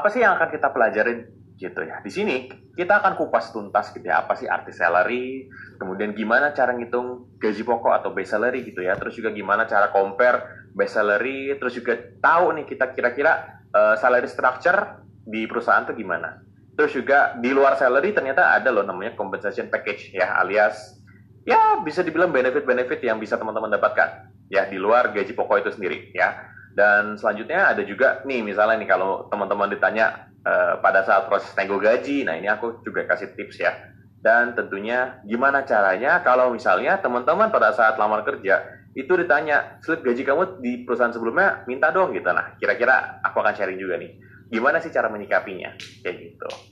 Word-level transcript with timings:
apa 0.00 0.08
sih 0.08 0.24
yang 0.24 0.40
akan 0.40 0.48
kita 0.48 0.72
pelajarin 0.72 1.28
gitu 1.60 1.84
ya. 1.84 2.00
Di 2.00 2.08
sini 2.08 2.48
kita 2.72 3.04
akan 3.04 3.20
kupas 3.20 3.52
tuntas 3.52 3.92
gitu 3.92 4.08
ya, 4.08 4.24
apa 4.24 4.32
sih 4.32 4.48
arti 4.48 4.72
salary, 4.72 5.44
kemudian 5.76 6.16
gimana 6.16 6.56
cara 6.56 6.72
ngitung 6.72 7.36
gaji 7.36 7.60
pokok 7.60 7.92
atau 8.00 8.16
base 8.16 8.32
salary 8.32 8.64
gitu 8.64 8.80
ya, 8.80 8.96
terus 8.96 9.12
juga 9.12 9.28
gimana 9.28 9.68
cara 9.68 9.92
compare 9.92 10.72
base 10.72 10.96
salary, 10.96 11.52
terus 11.60 11.76
juga 11.76 12.00
tahu 12.24 12.56
nih 12.56 12.64
kita 12.64 12.96
kira-kira 12.96 13.60
uh, 13.76 13.94
salary 14.00 14.26
structure 14.32 15.04
di 15.28 15.44
perusahaan 15.44 15.84
tuh 15.84 15.92
gimana. 15.92 16.40
Terus 16.72 16.96
juga 16.96 17.36
di 17.36 17.52
luar 17.52 17.76
salary 17.76 18.16
ternyata 18.16 18.56
ada 18.56 18.72
loh 18.72 18.80
namanya 18.80 19.12
compensation 19.12 19.68
package 19.68 20.16
ya, 20.16 20.40
alias 20.40 20.96
ya 21.44 21.76
bisa 21.84 22.00
dibilang 22.00 22.32
benefit-benefit 22.32 23.04
yang 23.04 23.20
bisa 23.20 23.36
teman-teman 23.36 23.72
dapatkan 23.76 24.32
ya 24.48 24.64
di 24.64 24.80
luar 24.80 25.12
gaji 25.12 25.36
pokok 25.36 25.60
itu 25.60 25.70
sendiri 25.76 26.08
ya. 26.16 26.48
Dan 26.80 27.20
selanjutnya 27.20 27.76
ada 27.76 27.84
juga 27.84 28.24
nih 28.24 28.40
misalnya 28.40 28.80
nih 28.80 28.88
kalau 28.88 29.28
teman-teman 29.28 29.68
ditanya 29.68 30.32
uh, 30.48 30.80
pada 30.80 31.04
saat 31.04 31.28
proses 31.28 31.52
nego 31.52 31.76
gaji, 31.76 32.24
nah 32.24 32.40
ini 32.40 32.48
aku 32.48 32.80
juga 32.80 33.04
kasih 33.04 33.36
tips 33.36 33.60
ya. 33.60 33.76
Dan 34.16 34.56
tentunya 34.56 35.20
gimana 35.28 35.68
caranya 35.68 36.24
kalau 36.24 36.48
misalnya 36.48 36.96
teman-teman 37.04 37.52
pada 37.52 37.76
saat 37.76 38.00
lamar 38.00 38.24
kerja 38.24 38.80
itu 38.96 39.12
ditanya 39.12 39.76
slip 39.84 40.00
gaji 40.00 40.24
kamu 40.24 40.64
di 40.64 40.88
perusahaan 40.88 41.12
sebelumnya 41.12 41.68
minta 41.68 41.92
dong 41.92 42.16
gitu. 42.16 42.32
Nah 42.32 42.56
kira-kira 42.56 43.20
aku 43.20 43.44
akan 43.44 43.52
sharing 43.52 43.76
juga 43.76 44.00
nih 44.00 44.16
gimana 44.48 44.80
sih 44.80 44.88
cara 44.88 45.12
menyikapinya 45.12 45.76
kayak 46.00 46.16
gitu. 46.16 46.48
Oke, 46.48 46.64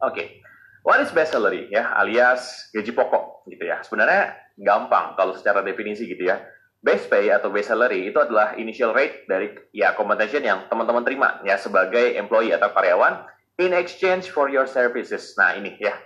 okay. 0.00 0.26
what 0.80 0.96
is 1.00 1.12
base 1.12 1.32
salary 1.32 1.68
ya 1.68 1.92
alias 1.92 2.72
gaji 2.72 2.92
pokok 2.96 3.44
gitu 3.52 3.68
ya. 3.68 3.84
Sebenarnya 3.84 4.32
gampang 4.56 5.12
kalau 5.20 5.36
secara 5.36 5.60
definisi 5.60 6.08
gitu 6.08 6.24
ya 6.24 6.40
base 6.86 7.10
pay 7.10 7.34
atau 7.34 7.50
base 7.50 7.66
salary 7.66 8.06
itu 8.06 8.18
adalah 8.22 8.54
initial 8.54 8.94
rate 8.94 9.26
dari 9.26 9.50
ya 9.74 9.98
compensation 9.98 10.46
yang 10.46 10.70
teman-teman 10.70 11.02
terima 11.02 11.42
ya 11.42 11.58
sebagai 11.58 12.14
employee 12.14 12.54
atau 12.54 12.70
karyawan 12.70 13.26
in 13.58 13.74
exchange 13.74 14.30
for 14.30 14.46
your 14.46 14.70
services. 14.70 15.34
Nah, 15.34 15.58
ini 15.58 15.74
ya 15.82 15.98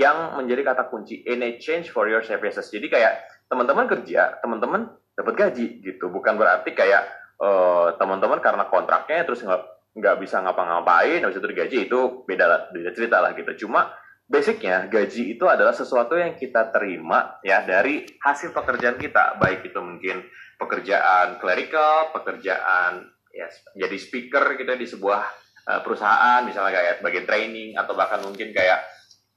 yang 0.00 0.40
menjadi 0.40 0.72
kata 0.72 0.88
kunci 0.88 1.20
in 1.28 1.44
exchange 1.44 1.92
for 1.92 2.08
your 2.08 2.24
services. 2.24 2.72
Jadi 2.72 2.88
kayak 2.88 3.28
teman-teman 3.52 3.84
kerja, 3.84 4.40
teman-teman 4.40 4.88
dapat 5.12 5.36
gaji 5.36 5.84
gitu. 5.84 6.08
Bukan 6.08 6.40
berarti 6.40 6.72
kayak 6.72 7.12
uh, 7.36 7.92
teman-teman 8.00 8.40
karena 8.40 8.64
kontraknya 8.72 9.28
terus 9.28 9.44
nggak 9.44 9.62
nggak 9.92 10.16
bisa 10.24 10.40
ngapa-ngapain, 10.40 11.20
habis 11.20 11.36
itu 11.36 11.44
digaji 11.52 11.76
itu 11.84 12.24
beda 12.24 12.72
beda 12.72 12.90
cerita 12.96 13.20
lah 13.20 13.36
gitu. 13.36 13.68
Cuma 13.68 13.92
basicnya 14.32 14.88
gaji 14.88 15.36
itu 15.36 15.44
adalah 15.44 15.76
sesuatu 15.76 16.16
yang 16.16 16.32
kita 16.40 16.72
terima 16.72 17.36
ya 17.44 17.60
dari 17.68 18.08
hasil 18.24 18.56
pekerjaan 18.56 18.96
kita. 18.96 19.36
Baik 19.36 19.68
itu 19.68 19.76
mungkin 19.84 20.24
pekerjaan 20.56 21.36
clerical 21.36 22.16
pekerjaan 22.16 23.12
ya 23.28 23.48
jadi 23.76 23.96
speaker 24.00 24.56
gitu 24.56 24.72
di 24.72 24.88
sebuah 24.88 25.20
uh, 25.68 25.80
perusahaan 25.84 26.40
misalnya 26.48 26.80
kayak 26.80 26.94
sebagai 27.04 27.22
training 27.28 27.76
atau 27.76 27.92
bahkan 27.92 28.24
mungkin 28.24 28.56
kayak 28.56 28.80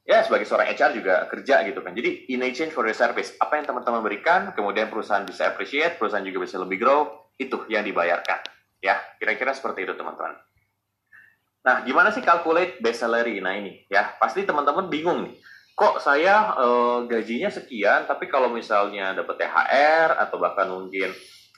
ya 0.08 0.24
sebagai 0.24 0.48
seorang 0.48 0.72
HR 0.72 0.90
juga 0.96 1.14
kerja 1.28 1.60
gitu 1.68 1.84
kan. 1.84 1.92
Jadi 1.92 2.32
in 2.32 2.40
exchange 2.40 2.72
for 2.72 2.88
the 2.88 2.96
service. 2.96 3.36
Apa 3.36 3.60
yang 3.60 3.68
teman-teman 3.68 4.00
berikan 4.00 4.56
kemudian 4.56 4.88
perusahaan 4.88 5.28
bisa 5.28 5.52
appreciate 5.52 6.00
perusahaan 6.00 6.24
juga 6.24 6.48
bisa 6.48 6.56
lebih 6.56 6.80
grow 6.80 7.28
itu 7.36 7.68
yang 7.68 7.84
dibayarkan. 7.84 8.40
Ya 8.80 8.96
kira-kira 9.20 9.52
seperti 9.52 9.84
itu 9.84 9.92
teman-teman 9.92 10.40
Nah, 11.66 11.82
gimana 11.82 12.14
sih 12.14 12.22
calculate 12.22 12.78
base 12.78 13.02
salary? 13.02 13.42
Nah 13.42 13.58
ini 13.58 13.82
ya, 13.90 14.14
pasti 14.22 14.46
teman-teman 14.46 14.86
bingung 14.86 15.26
nih. 15.26 15.34
Kok 15.74 15.98
saya 15.98 16.54
uh, 16.56 17.04
gajinya 17.10 17.50
sekian, 17.50 18.06
tapi 18.06 18.30
kalau 18.30 18.48
misalnya 18.48 19.12
dapat 19.12 19.36
THR 19.42 20.14
atau 20.14 20.38
bahkan 20.38 20.70
mungkin 20.70 21.10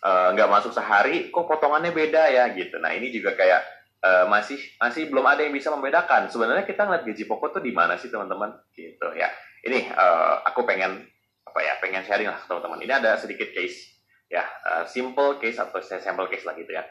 uh, 0.02 0.32
nggak 0.32 0.48
masuk 0.50 0.72
sehari, 0.72 1.28
kok 1.28 1.44
potongannya 1.44 1.92
beda 1.92 2.24
ya 2.32 2.50
gitu. 2.56 2.80
Nah 2.80 2.96
ini 2.96 3.12
juga 3.12 3.36
kayak 3.36 3.62
uh, 4.02 4.24
masih 4.26 4.58
masih 4.80 5.06
belum 5.12 5.22
ada 5.22 5.44
yang 5.44 5.54
bisa 5.54 5.70
membedakan. 5.70 6.26
Sebenarnya 6.32 6.64
kita 6.64 6.88
ngeliat 6.88 7.04
gaji 7.04 7.24
pokok 7.28 7.60
tuh 7.60 7.62
di 7.62 7.70
mana 7.70 7.94
sih 8.00 8.10
teman-teman? 8.10 8.58
Gitu 8.74 9.06
ya. 9.14 9.28
Ini 9.62 9.92
uh, 9.92 10.42
aku 10.50 10.64
pengen 10.66 11.04
apa 11.46 11.60
ya, 11.62 11.76
pengen 11.78 12.02
sharing 12.02 12.32
lah 12.32 12.40
teman-teman. 12.48 12.80
Ini 12.80 12.92
ada 12.98 13.14
sedikit 13.20 13.52
case 13.54 13.92
ya, 14.32 14.42
uh, 14.42 14.82
simple 14.88 15.36
case 15.36 15.60
atau 15.60 15.78
sample 15.84 16.26
case 16.32 16.48
lah 16.48 16.56
gitu 16.56 16.72
ya. 16.74 16.82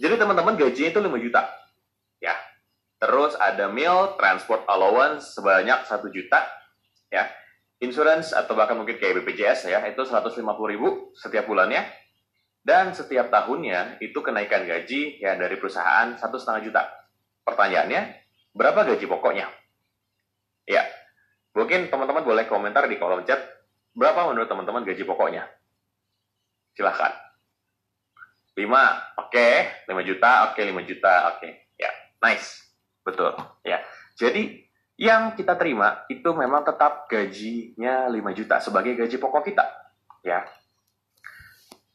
Jadi 0.00 0.18
teman-teman 0.18 0.58
gajinya 0.58 0.90
itu 0.90 1.00
5 1.04 1.22
juta. 1.22 1.42
Ya, 2.18 2.34
Terus 3.04 3.36
ada 3.36 3.68
meal 3.68 4.16
transport 4.16 4.64
allowance 4.64 5.36
sebanyak 5.36 5.84
1 5.84 6.08
juta 6.08 6.40
ya. 7.12 7.28
Insurance 7.84 8.32
atau 8.32 8.56
bahkan 8.56 8.80
mungkin 8.80 8.96
kayak 8.96 9.20
BPJS 9.20 9.68
ya, 9.68 9.84
itu 9.84 10.08
150 10.08 10.40
ribu 10.72 11.12
setiap 11.12 11.44
bulannya. 11.44 11.84
Dan 12.64 12.96
setiap 12.96 13.28
tahunnya 13.28 14.00
itu 14.00 14.16
kenaikan 14.24 14.64
gaji 14.64 15.20
ya 15.20 15.36
dari 15.36 15.60
perusahaan 15.60 16.16
satu 16.16 16.40
setengah 16.40 16.64
juta. 16.64 16.82
Pertanyaannya, 17.44 18.24
berapa 18.56 18.88
gaji 18.88 19.04
pokoknya? 19.04 19.52
Ya, 20.64 20.88
mungkin 21.52 21.92
teman-teman 21.92 22.24
boleh 22.24 22.48
komentar 22.48 22.88
di 22.88 22.96
kolom 22.96 23.20
chat, 23.28 23.36
berapa 23.92 24.32
menurut 24.32 24.48
teman-teman 24.48 24.80
gaji 24.80 25.04
pokoknya? 25.04 25.44
Silahkan. 26.72 27.12
5, 28.56 28.64
oke. 28.64 29.28
Okay. 29.28 29.84
5 29.92 30.08
juta, 30.08 30.48
oke. 30.48 30.56
Okay. 30.56 30.72
5 30.72 30.88
juta, 30.88 31.12
oke. 31.36 31.38
Okay. 31.44 31.52
Ya, 31.76 31.92
nice. 32.24 32.64
Betul, 33.04 33.36
ya. 33.62 33.84
Jadi 34.16 34.64
yang 34.96 35.36
kita 35.36 35.54
terima 35.60 36.08
itu 36.08 36.26
memang 36.32 36.64
tetap 36.64 37.04
gajinya 37.10 38.08
5 38.08 38.38
juta 38.38 38.56
sebagai 38.64 38.96
gaji 38.96 39.16
pokok 39.20 39.44
kita, 39.44 39.64
ya. 40.24 40.42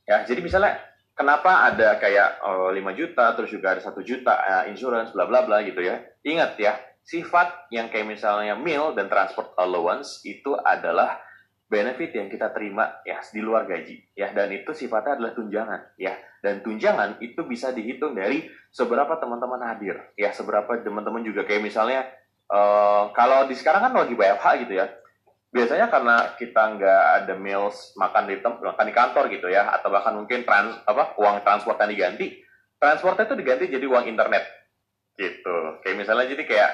Ya, 0.06 0.26
jadi 0.26 0.42
misalnya 0.42 0.78
kenapa 1.18 1.70
ada 1.70 1.98
kayak 1.98 2.42
oh, 2.46 2.70
5 2.70 2.82
juta 2.94 3.34
terus 3.34 3.50
juga 3.50 3.78
ada 3.78 3.82
satu 3.82 4.06
juta 4.06 4.38
uh, 4.38 4.64
insurance 4.70 5.12
bla 5.12 5.26
bla 5.26 5.46
bla 5.46 5.66
gitu 5.66 5.82
ya. 5.82 6.02
Ingat 6.22 6.58
ya, 6.62 6.78
sifat 7.02 7.74
yang 7.74 7.90
kayak 7.90 8.06
misalnya 8.06 8.54
meal 8.54 8.94
dan 8.94 9.10
transport 9.10 9.58
allowance 9.58 10.22
itu 10.26 10.54
adalah 10.62 11.18
benefit 11.70 12.18
yang 12.18 12.28
kita 12.34 12.50
terima 12.50 12.98
ya 13.06 13.22
di 13.22 13.40
luar 13.40 13.70
gaji 13.70 14.18
ya. 14.18 14.34
Dan 14.34 14.50
itu 14.52 14.74
sifatnya 14.74 15.22
adalah 15.22 15.32
tunjangan 15.38 15.82
ya. 16.02 16.18
Dan 16.42 16.66
tunjangan 16.66 17.22
itu 17.22 17.46
bisa 17.46 17.70
dihitung 17.70 18.18
dari 18.18 18.50
seberapa 18.74 19.16
teman-teman 19.22 19.62
hadir 19.70 20.02
ya. 20.18 20.34
Seberapa 20.34 20.82
teman-teman 20.82 21.22
juga. 21.22 21.46
Kayak 21.46 21.70
misalnya 21.70 22.10
uh, 22.50 23.14
kalau 23.14 23.46
di 23.46 23.54
sekarang 23.54 23.86
kan 23.86 23.94
lagi 23.94 24.18
WFH 24.18 24.48
gitu 24.66 24.74
ya. 24.82 24.90
Biasanya 25.50 25.90
karena 25.90 26.16
kita 26.38 26.62
nggak 26.78 27.04
ada 27.24 27.34
meals 27.38 27.94
makan 27.98 28.30
di 28.30 28.38
tem 28.38 28.54
makan 28.54 28.86
di 28.90 28.94
kantor 28.94 29.24
gitu 29.30 29.48
ya. 29.54 29.70
Atau 29.70 29.94
bahkan 29.94 30.18
mungkin 30.18 30.44
trans 30.44 30.74
apa 30.90 31.14
uang 31.22 31.46
transportnya 31.46 31.86
diganti. 31.86 32.42
Transportnya 32.82 33.30
itu 33.30 33.38
diganti 33.38 33.66
jadi 33.70 33.86
uang 33.86 34.10
internet 34.10 34.42
gitu. 35.14 35.82
Kayak 35.86 35.98
misalnya 36.02 36.26
jadi 36.34 36.44
kayak 36.50 36.72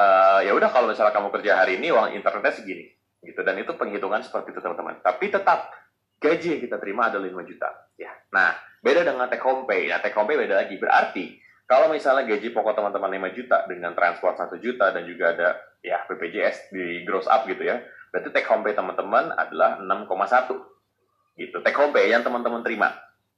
uh, 0.00 0.40
ya 0.40 0.52
udah 0.56 0.70
kalau 0.72 0.88
misalnya 0.88 1.12
kamu 1.12 1.28
kerja 1.36 1.52
hari 1.60 1.76
ini 1.76 1.92
uang 1.92 2.16
internetnya 2.16 2.54
segini 2.54 2.97
gitu. 3.22 3.40
Dan 3.42 3.58
itu 3.58 3.74
penghitungan 3.74 4.22
seperti 4.22 4.54
itu 4.54 4.60
teman-teman. 4.62 5.02
Tapi 5.02 5.30
tetap 5.30 5.72
gaji 6.18 6.58
yang 6.58 6.62
kita 6.62 6.76
terima 6.82 7.10
adalah 7.10 7.26
5 7.26 7.50
juta. 7.50 7.68
Ya. 7.94 8.10
Nah 8.34 8.54
beda 8.82 9.06
dengan 9.06 9.26
take 9.30 9.42
home 9.42 9.66
pay. 9.66 9.86
Nah 9.90 10.02
take 10.02 10.14
home 10.14 10.26
pay 10.26 10.38
beda 10.38 10.54
lagi. 10.58 10.78
Berarti 10.78 11.38
kalau 11.68 11.92
misalnya 11.92 12.24
gaji 12.24 12.48
pokok 12.50 12.74
teman-teman 12.74 13.28
5 13.28 13.36
juta 13.38 13.56
dengan 13.68 13.92
transport 13.92 14.40
1 14.40 14.56
juta 14.58 14.90
dan 14.90 15.04
juga 15.04 15.36
ada 15.36 15.48
ya 15.84 16.02
BPJS 16.08 16.74
di 16.74 17.06
gross 17.06 17.30
up 17.30 17.46
gitu 17.46 17.62
ya 17.62 17.78
berarti 18.08 18.32
take 18.32 18.48
home 18.48 18.64
pay 18.64 18.72
teman-teman 18.72 19.30
adalah 19.36 19.76
6,1 19.78 21.38
gitu. 21.38 21.56
Take 21.60 21.76
home 21.76 21.92
pay 21.92 22.08
yang 22.08 22.24
teman-teman 22.24 22.64
terima. 22.64 22.90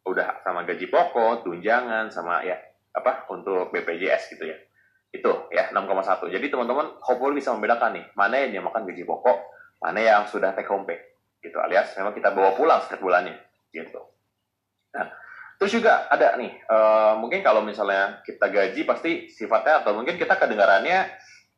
Udah 0.06 0.40
sama 0.40 0.64
gaji 0.64 0.88
pokok 0.88 1.44
tunjangan 1.44 2.08
sama 2.08 2.46
ya 2.46 2.56
apa 2.94 3.28
untuk 3.28 3.74
BPJS 3.74 4.38
gitu 4.38 4.46
ya. 4.46 4.56
Itu 5.10 5.50
ya 5.50 5.74
6,1 5.74 6.30
jadi 6.30 6.46
teman-teman 6.46 7.02
hopefully 7.02 7.42
bisa 7.42 7.50
membedakan 7.50 7.98
nih 7.98 8.04
mana 8.14 8.46
yang 8.46 8.62
dimakan 8.62 8.86
gaji 8.86 9.02
pokok 9.02 9.36
mana 9.80 9.98
yang 10.00 10.22
sudah 10.28 10.52
take 10.52 10.68
home 10.68 10.84
pay 10.84 11.00
gitu 11.40 11.56
alias 11.56 11.96
memang 11.96 12.12
kita 12.12 12.30
bawa 12.30 12.52
pulang 12.54 12.84
setiap 12.84 13.00
bulannya 13.00 13.36
gitu 13.72 14.00
nah 14.92 15.08
terus 15.56 15.72
juga 15.72 16.06
ada 16.12 16.36
nih 16.36 16.52
uh, 16.68 17.16
mungkin 17.16 17.40
kalau 17.40 17.64
misalnya 17.64 18.20
kita 18.22 18.48
gaji 18.52 18.84
pasti 18.84 19.32
sifatnya 19.32 19.80
atau 19.84 19.96
mungkin 19.96 20.20
kita 20.20 20.36
kedengarannya 20.36 21.08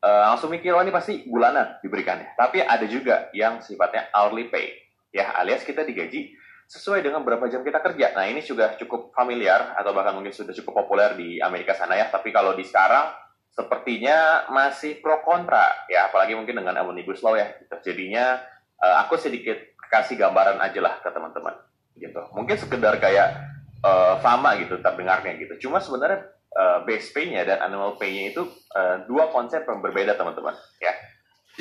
uh, 0.03 0.33
langsung 0.33 0.55
mikir 0.55 0.71
oh 0.75 0.83
ini 0.83 0.95
pasti 0.95 1.27
bulanan 1.27 1.83
diberikannya 1.83 2.39
tapi 2.39 2.63
ada 2.63 2.87
juga 2.87 3.31
yang 3.35 3.59
sifatnya 3.59 4.11
hourly 4.15 4.49
pay 4.49 4.71
ya 5.11 5.35
alias 5.43 5.67
kita 5.67 5.83
digaji 5.83 6.39
sesuai 6.73 7.05
dengan 7.05 7.21
berapa 7.21 7.45
jam 7.53 7.61
kita 7.61 7.85
kerja. 7.85 8.17
Nah 8.17 8.25
ini 8.25 8.41
juga 8.41 8.73
cukup 8.81 9.13
familiar 9.13 9.77
atau 9.77 9.93
bahkan 9.93 10.17
mungkin 10.17 10.33
sudah 10.33 10.57
cukup 10.57 10.85
populer 10.85 11.13
di 11.21 11.37
Amerika 11.37 11.77
sana 11.77 12.01
ya. 12.01 12.09
Tapi 12.09 12.33
kalau 12.33 12.57
di 12.57 12.65
sekarang 12.65 13.13
sepertinya 13.53 14.49
masih 14.49 14.99
pro 15.05 15.21
kontra 15.21 15.69
ya 15.93 16.09
apalagi 16.09 16.33
mungkin 16.33 16.57
dengan 16.57 16.81
omnibus 16.89 17.21
law 17.21 17.37
ya 17.37 17.53
gitu. 17.61 17.93
jadinya 17.93 18.41
uh, 18.81 19.05
aku 19.05 19.21
sedikit 19.21 19.61
kasih 19.93 20.17
gambaran 20.17 20.57
aja 20.57 20.81
lah 20.81 21.05
ke 21.05 21.13
teman-teman 21.13 21.53
gitu. 22.01 22.21
Mungkin 22.33 22.57
sekedar 22.57 22.97
kayak 22.97 23.37
uh, 23.85 24.17
sama 24.25 24.57
gitu 24.57 24.81
terdengarnya 24.81 25.37
gitu. 25.37 25.69
Cuma 25.69 25.85
sebenarnya 25.85 26.33
uh, 26.57 26.79
base 26.89 27.13
pay-nya 27.13 27.45
dan 27.45 27.61
annual 27.61 28.01
pay-nya 28.01 28.33
itu 28.33 28.49
uh, 28.73 29.05
dua 29.05 29.29
konsep 29.29 29.69
yang 29.69 29.85
berbeda 29.85 30.17
teman-teman 30.17 30.57
ya. 30.81 30.97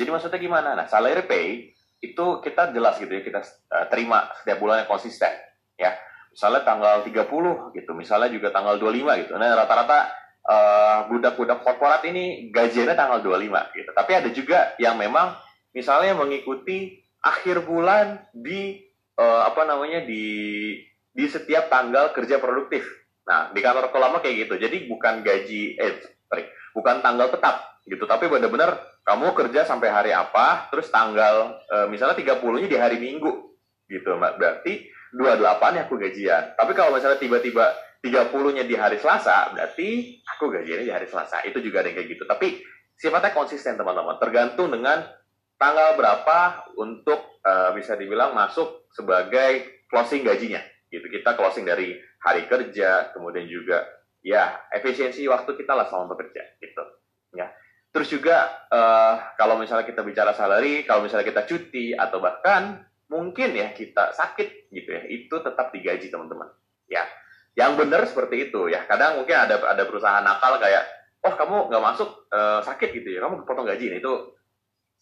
Jadi 0.00 0.08
maksudnya 0.08 0.40
gimana? 0.40 0.72
Nah 0.72 0.88
salary 0.88 1.28
pay 1.28 1.76
itu 2.02 2.24
kita 2.42 2.72
jelas 2.72 2.96
gitu 2.98 3.12
ya 3.12 3.22
kita 3.22 3.44
uh, 3.44 3.86
terima 3.92 4.32
setiap 4.40 4.56
bulannya 4.58 4.88
konsisten 4.88 5.32
ya. 5.76 5.92
Misalnya 6.32 6.64
tanggal 6.64 7.04
30 7.04 7.76
gitu 7.76 7.92
misalnya 7.92 8.32
juga 8.32 8.48
tanggal 8.48 8.80
25 8.80 9.28
gitu. 9.28 9.36
Nah 9.36 9.52
rata-rata 9.52 10.08
uh, 10.46 11.06
budak-budak 11.10 11.62
korporat 11.62 12.02
ini 12.06 12.50
gajiannya 12.50 12.96
tanggal 12.98 13.18
25 13.22 13.78
gitu. 13.78 13.90
Tapi 13.94 14.12
ada 14.12 14.28
juga 14.34 14.58
yang 14.78 14.98
memang 14.98 15.38
misalnya 15.74 16.18
mengikuti 16.18 17.02
akhir 17.22 17.62
bulan 17.64 18.26
di 18.34 18.82
uh, 19.18 19.46
apa 19.46 19.62
namanya 19.64 20.02
di 20.02 20.24
di 21.12 21.24
setiap 21.28 21.68
tanggal 21.68 22.10
kerja 22.16 22.40
produktif. 22.42 22.82
Nah, 23.22 23.54
di 23.54 23.60
kantor 23.62 23.92
lama 23.94 24.18
kayak 24.18 24.48
gitu. 24.48 24.54
Jadi 24.58 24.90
bukan 24.90 25.22
gaji 25.22 25.78
eh 25.78 26.02
sorry, 26.26 26.48
bukan 26.74 27.04
tanggal 27.04 27.30
tetap 27.30 27.78
gitu, 27.86 28.06
tapi 28.06 28.30
benar-benar 28.30 28.78
kamu 29.02 29.34
kerja 29.34 29.66
sampai 29.66 29.90
hari 29.90 30.10
apa, 30.14 30.70
terus 30.70 30.86
tanggal 30.90 31.58
uh, 31.66 31.86
misalnya 31.90 32.14
30-nya 32.14 32.68
di 32.70 32.78
hari 32.78 32.98
Minggu 32.98 33.30
gitu. 33.90 34.10
Berarti 34.18 34.90
28 35.12 35.78
ya 35.78 35.82
aku 35.86 35.94
gajian. 36.00 36.44
Tapi 36.56 36.72
kalau 36.72 36.96
misalnya 36.96 37.20
tiba-tiba 37.20 37.68
30-nya 38.02 38.66
di 38.66 38.74
hari 38.74 38.98
Selasa, 38.98 39.54
berarti 39.54 40.18
aku 40.26 40.50
gajiannya 40.50 40.86
di 40.90 40.94
hari 40.94 41.06
Selasa. 41.06 41.46
Itu 41.46 41.62
juga 41.62 41.86
ada 41.86 41.94
yang 41.94 42.02
kayak 42.02 42.10
gitu. 42.18 42.26
Tapi 42.26 42.58
sifatnya 42.98 43.30
konsisten 43.30 43.78
teman-teman. 43.78 44.18
Tergantung 44.18 44.74
dengan 44.74 45.06
tanggal 45.54 45.94
berapa 45.94 46.66
untuk 46.74 47.38
uh, 47.46 47.70
bisa 47.78 47.94
dibilang 47.94 48.34
masuk 48.34 48.90
sebagai 48.90 49.86
closing 49.86 50.26
gajinya. 50.26 50.58
Gitu. 50.90 51.06
Kita 51.06 51.38
closing 51.38 51.62
dari 51.62 51.94
hari 52.26 52.50
kerja, 52.50 53.14
kemudian 53.14 53.46
juga 53.46 53.86
ya 54.22 54.66
efisiensi 54.74 55.22
waktu 55.30 55.54
kita 55.54 55.70
lah 55.74 55.86
selama 55.86 56.18
bekerja 56.18 56.58
gitu. 56.58 56.82
Ya. 57.38 57.54
Terus 57.94 58.08
juga 58.10 58.66
uh, 58.66 59.14
kalau 59.38 59.62
misalnya 59.62 59.86
kita 59.86 60.02
bicara 60.02 60.34
salary, 60.34 60.82
kalau 60.82 61.06
misalnya 61.06 61.28
kita 61.28 61.46
cuti 61.46 61.94
atau 61.94 62.18
bahkan 62.18 62.82
mungkin 63.06 63.52
ya 63.52 63.70
kita 63.76 64.10
sakit 64.16 64.72
gitu 64.74 64.90
ya, 64.90 65.02
itu 65.06 65.36
tetap 65.38 65.70
digaji 65.70 66.08
teman-teman. 66.08 66.48
Ya, 66.88 67.04
yang 67.52 67.76
benar 67.76 68.08
seperti 68.08 68.48
itu 68.48 68.72
ya. 68.72 68.84
Kadang 68.88 69.20
mungkin 69.20 69.36
ada 69.36 69.60
ada 69.60 69.82
perusahaan 69.84 70.24
nakal 70.24 70.56
kayak, 70.56 70.84
oh 71.24 71.34
kamu 71.36 71.56
nggak 71.68 71.84
masuk 71.84 72.08
uh, 72.32 72.60
sakit 72.64 72.90
gitu 72.96 73.08
ya, 73.16 73.20
kamu 73.24 73.44
potong 73.44 73.68
gaji. 73.68 73.92
Nah, 73.92 73.98
itu 74.00 74.12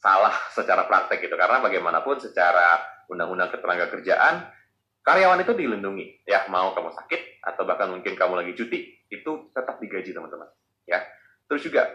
salah 0.01 0.35
secara 0.57 0.87
praktek 0.91 1.23
gitu. 1.23 1.35
Karena 1.39 1.63
bagaimanapun 1.63 2.19
secara 2.19 2.83
undang-undang 3.07 3.55
ketenaga 3.55 3.91
kerjaan, 3.91 4.51
karyawan 5.07 5.43
itu 5.47 5.53
dilindungi 5.55 6.27
ya. 6.27 6.51
Mau 6.51 6.75
kamu 6.75 6.91
sakit 6.91 7.43
atau 7.47 7.63
bahkan 7.63 7.91
mungkin 7.91 8.19
kamu 8.19 8.43
lagi 8.43 8.53
cuti, 8.59 9.07
itu 9.09 9.31
tetap 9.55 9.79
digaji 9.79 10.11
teman-teman. 10.11 10.51
Ya. 10.91 11.07
Terus 11.47 11.67
juga 11.67 11.91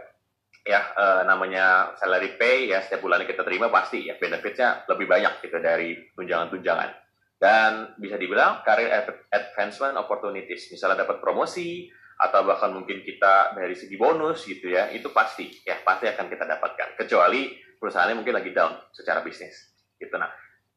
ya 0.66 0.82
uh, 0.98 1.22
namanya 1.30 1.94
salary 2.02 2.42
pay 2.42 2.74
ya 2.74 2.82
setiap 2.82 3.06
bulan 3.06 3.22
kita 3.22 3.46
terima 3.46 3.70
pasti 3.70 4.10
ya 4.10 4.18
benefitnya 4.18 4.82
lebih 4.90 5.06
banyak 5.06 5.46
gitu 5.46 5.62
dari 5.62 5.94
tunjangan-tunjangan 6.18 7.05
dan 7.36 7.94
bisa 8.00 8.16
dibilang 8.16 8.64
career 8.64 8.92
advancement 9.32 10.00
opportunities. 10.00 10.72
Misalnya 10.72 11.04
dapat 11.04 11.20
promosi 11.20 11.92
atau 12.16 12.48
bahkan 12.48 12.72
mungkin 12.72 13.04
kita 13.04 13.52
dari 13.60 13.76
segi 13.76 14.00
bonus 14.00 14.48
gitu 14.48 14.72
ya 14.72 14.88
itu 14.96 15.12
pasti 15.12 15.52
ya 15.68 15.84
pasti 15.84 16.08
akan 16.08 16.32
kita 16.32 16.48
dapatkan. 16.48 16.96
Kecuali 16.96 17.52
perusahaannya 17.76 18.16
mungkin 18.16 18.36
lagi 18.40 18.56
down 18.56 18.72
secara 18.96 19.20
bisnis. 19.20 19.76
Gitu 20.00 20.16
nah. 20.16 20.32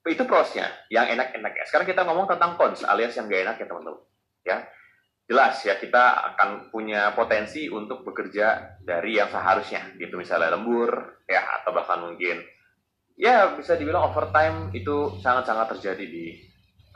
Itu 0.08 0.24
prosnya 0.24 0.66
yang 0.88 1.04
enak-enak 1.04 1.52
ya. 1.52 1.64
Sekarang 1.68 1.86
kita 1.86 2.02
ngomong 2.08 2.26
tentang 2.26 2.56
cons 2.56 2.80
alias 2.86 3.12
yang 3.14 3.28
gak 3.28 3.42
enak 3.44 3.56
ya 3.60 3.66
teman-teman. 3.68 4.02
Ya. 4.42 4.58
Jelas 5.28 5.60
ya 5.60 5.76
kita 5.76 6.32
akan 6.32 6.72
punya 6.72 7.12
potensi 7.12 7.68
untuk 7.68 8.00
bekerja 8.00 8.80
dari 8.80 9.20
yang 9.20 9.28
seharusnya. 9.28 9.94
Gitu 10.00 10.16
misalnya 10.16 10.56
lembur 10.56 11.22
ya 11.28 11.60
atau 11.60 11.76
bahkan 11.76 12.00
mungkin 12.00 12.40
ya 13.18 13.52
bisa 13.58 13.76
dibilang 13.76 14.08
overtime 14.08 14.72
itu 14.72 15.18
sangat-sangat 15.20 15.76
terjadi 15.76 16.04
di 16.06 16.47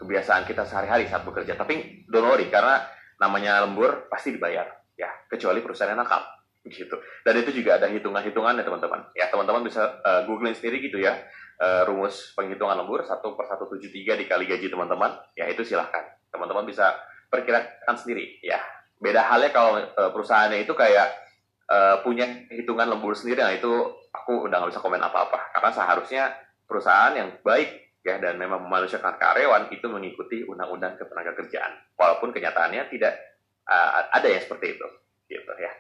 kebiasaan 0.03 0.43
kita 0.43 0.67
sehari-hari 0.67 1.07
saat 1.07 1.23
bekerja. 1.23 1.55
Tapi 1.55 2.05
don't 2.11 2.27
worry 2.27 2.51
karena 2.51 2.83
namanya 3.23 3.63
lembur 3.63 4.11
pasti 4.11 4.35
dibayar. 4.35 4.67
Ya 4.99 5.09
kecuali 5.31 5.63
perusahaan 5.63 5.95
yang 5.95 6.03
nakal. 6.03 6.27
Gitu. 6.63 6.95
Dan 7.27 7.35
itu 7.43 7.51
juga 7.55 7.79
ada 7.79 7.91
hitungan-hitungan 7.91 8.59
ya 8.59 8.65
teman-teman. 8.67 9.01
Ya 9.15 9.27
teman-teman 9.31 9.63
bisa 9.67 10.03
uh, 10.03 10.27
googling 10.27 10.55
sendiri 10.55 10.83
gitu 10.83 10.99
ya. 10.99 11.15
Uh, 11.63 11.87
rumus 11.87 12.35
penghitungan 12.35 12.75
lembur 12.75 13.07
satu 13.07 13.39
per 13.39 13.47
satu 13.47 13.71
tujuh 13.71 13.95
tiga 13.95 14.19
dikali 14.19 14.51
gaji 14.51 14.67
teman-teman. 14.67 15.15
Ya 15.39 15.47
itu 15.47 15.63
silahkan. 15.63 16.03
Teman-teman 16.35 16.67
bisa 16.67 16.99
perkirakan 17.31 17.95
sendiri. 17.95 18.43
Ya 18.43 18.59
beda 19.03 19.23
halnya 19.27 19.51
kalau 19.51 19.83
uh, 19.83 20.11
perusahaannya 20.15 20.63
itu 20.63 20.75
kayak 20.79 21.11
uh, 21.67 22.03
punya 22.07 22.27
hitungan 22.51 22.91
lembur 22.91 23.15
sendiri. 23.15 23.43
Nah 23.43 23.55
itu 23.55 23.71
aku 24.15 24.47
udah 24.47 24.63
nggak 24.63 24.71
bisa 24.75 24.83
komen 24.83 25.03
apa-apa. 25.03 25.51
Karena 25.55 25.71
seharusnya 25.75 26.23
perusahaan 26.67 27.13
yang 27.15 27.43
baik 27.43 27.92
ya 28.03 28.19
dan 28.19 28.35
memang 28.35 28.67
memanusiakan 28.67 29.15
karyawan 29.15 29.71
itu 29.71 29.87
mengikuti 29.87 30.43
undang-undang 30.43 30.99
ketenagakerjaan 30.99 31.95
walaupun 31.95 32.35
kenyataannya 32.35 32.91
tidak 32.91 33.15
uh, 33.71 34.11
ada 34.11 34.27
yang 34.27 34.43
seperti 34.43 34.75
itu 34.75 34.87
gitu 35.31 35.53
ya. 35.59 35.73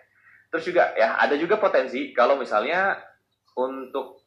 Terus 0.54 0.64
juga 0.70 0.84
ya 0.94 1.18
ada 1.18 1.34
juga 1.34 1.58
potensi 1.58 2.14
kalau 2.14 2.38
misalnya 2.38 2.94
untuk 3.58 4.22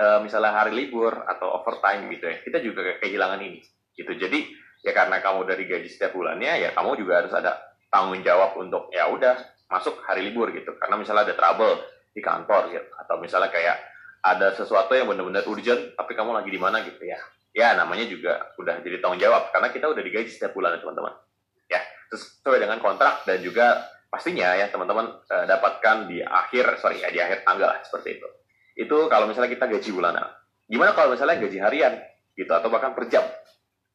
uh, 0.00 0.24
misalnya 0.24 0.64
hari 0.64 0.72
libur 0.72 1.12
atau 1.12 1.60
overtime 1.60 2.08
gitu 2.16 2.24
ya 2.24 2.36
kita 2.40 2.58
juga 2.64 2.96
kehilangan 3.04 3.40
ini 3.44 3.60
gitu. 3.92 4.16
Jadi 4.16 4.48
ya 4.80 4.96
karena 4.96 5.20
kamu 5.20 5.44
dari 5.44 5.68
gaji 5.68 5.88
setiap 5.92 6.16
bulannya 6.16 6.56
ya 6.56 6.68
kamu 6.72 6.96
juga 6.96 7.20
harus 7.20 7.32
ada 7.36 7.52
tanggung 7.92 8.24
jawab 8.24 8.56
untuk 8.56 8.88
ya 8.96 9.12
udah 9.12 9.36
masuk 9.68 10.00
hari 10.08 10.24
libur 10.24 10.48
gitu. 10.56 10.72
Karena 10.80 10.96
misalnya 10.96 11.28
ada 11.28 11.36
trouble 11.36 11.84
di 12.16 12.24
kantor 12.24 12.72
gitu 12.72 12.88
atau 12.96 13.20
misalnya 13.20 13.52
kayak 13.52 13.76
ada 14.22 14.52
sesuatu 14.54 14.92
yang 14.96 15.06
benar-benar 15.10 15.44
urgent 15.46 15.94
tapi 15.94 16.12
kamu 16.16 16.36
lagi 16.36 16.50
di 16.50 16.60
mana 16.60 16.82
gitu 16.82 17.02
ya. 17.04 17.18
Ya 17.56 17.72
namanya 17.72 18.04
juga 18.04 18.52
udah 18.60 18.84
jadi 18.84 19.00
tanggung 19.00 19.20
jawab 19.20 19.48
karena 19.48 19.72
kita 19.72 19.88
udah 19.88 20.02
digaji 20.04 20.28
setiap 20.28 20.52
bulan 20.52 20.76
ya 20.76 20.84
teman-teman. 20.84 21.14
Ya 21.72 21.80
sesuai 22.12 22.60
dengan 22.60 22.78
kontrak 22.84 23.24
dan 23.24 23.40
juga 23.40 23.80
pastinya 24.12 24.52
ya 24.54 24.68
teman-teman 24.68 25.24
eh, 25.24 25.44
dapatkan 25.48 25.96
di 26.08 26.20
akhir 26.20 26.78
sorry 26.78 27.00
ya 27.00 27.08
di 27.08 27.18
akhir 27.18 27.48
tanggal 27.48 27.72
lah, 27.72 27.80
seperti 27.80 28.20
itu. 28.20 28.28
Itu 28.76 29.08
kalau 29.08 29.24
misalnya 29.24 29.48
kita 29.48 29.66
gaji 29.72 29.90
bulanan. 29.92 30.28
Gimana 30.68 30.92
kalau 30.92 31.16
misalnya 31.16 31.40
gaji 31.40 31.58
harian 31.62 31.94
gitu 32.36 32.52
atau 32.52 32.68
bahkan 32.68 32.92
per 32.92 33.08
jam 33.08 33.24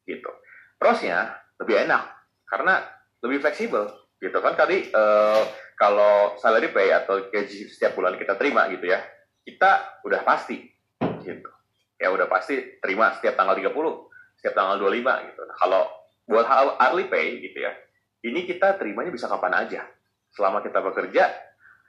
gitu. 0.08 0.30
Prosnya 0.74 1.38
lebih 1.62 1.86
enak 1.86 2.02
karena 2.50 2.82
lebih 3.22 3.38
fleksibel 3.46 3.86
gitu 4.18 4.38
kan. 4.42 4.58
Tadi 4.58 4.90
uh, 4.90 5.42
kalau 5.78 6.34
salary 6.42 6.74
pay 6.74 6.90
atau 6.90 7.30
gaji 7.30 7.70
setiap 7.70 7.94
bulan 7.94 8.18
kita 8.18 8.34
terima 8.34 8.66
gitu 8.74 8.90
ya 8.90 8.98
kita 9.42 10.02
udah 10.06 10.20
pasti 10.22 10.58
gitu 11.22 11.50
ya 11.98 12.08
udah 12.10 12.26
pasti 12.26 12.78
terima 12.82 13.14
setiap 13.18 13.38
tanggal 13.38 13.54
30 13.58 13.72
setiap 14.38 14.54
tanggal 14.54 14.76
25 14.78 15.28
gitu 15.30 15.40
nah, 15.46 15.56
kalau 15.58 15.82
buat 16.26 16.46
hourly 16.78 17.06
pay 17.10 17.42
gitu 17.42 17.58
ya 17.62 17.72
ini 18.22 18.46
kita 18.46 18.78
terimanya 18.78 19.10
bisa 19.10 19.26
kapan 19.26 19.66
aja 19.66 19.82
selama 20.34 20.62
kita 20.62 20.78
bekerja 20.78 21.30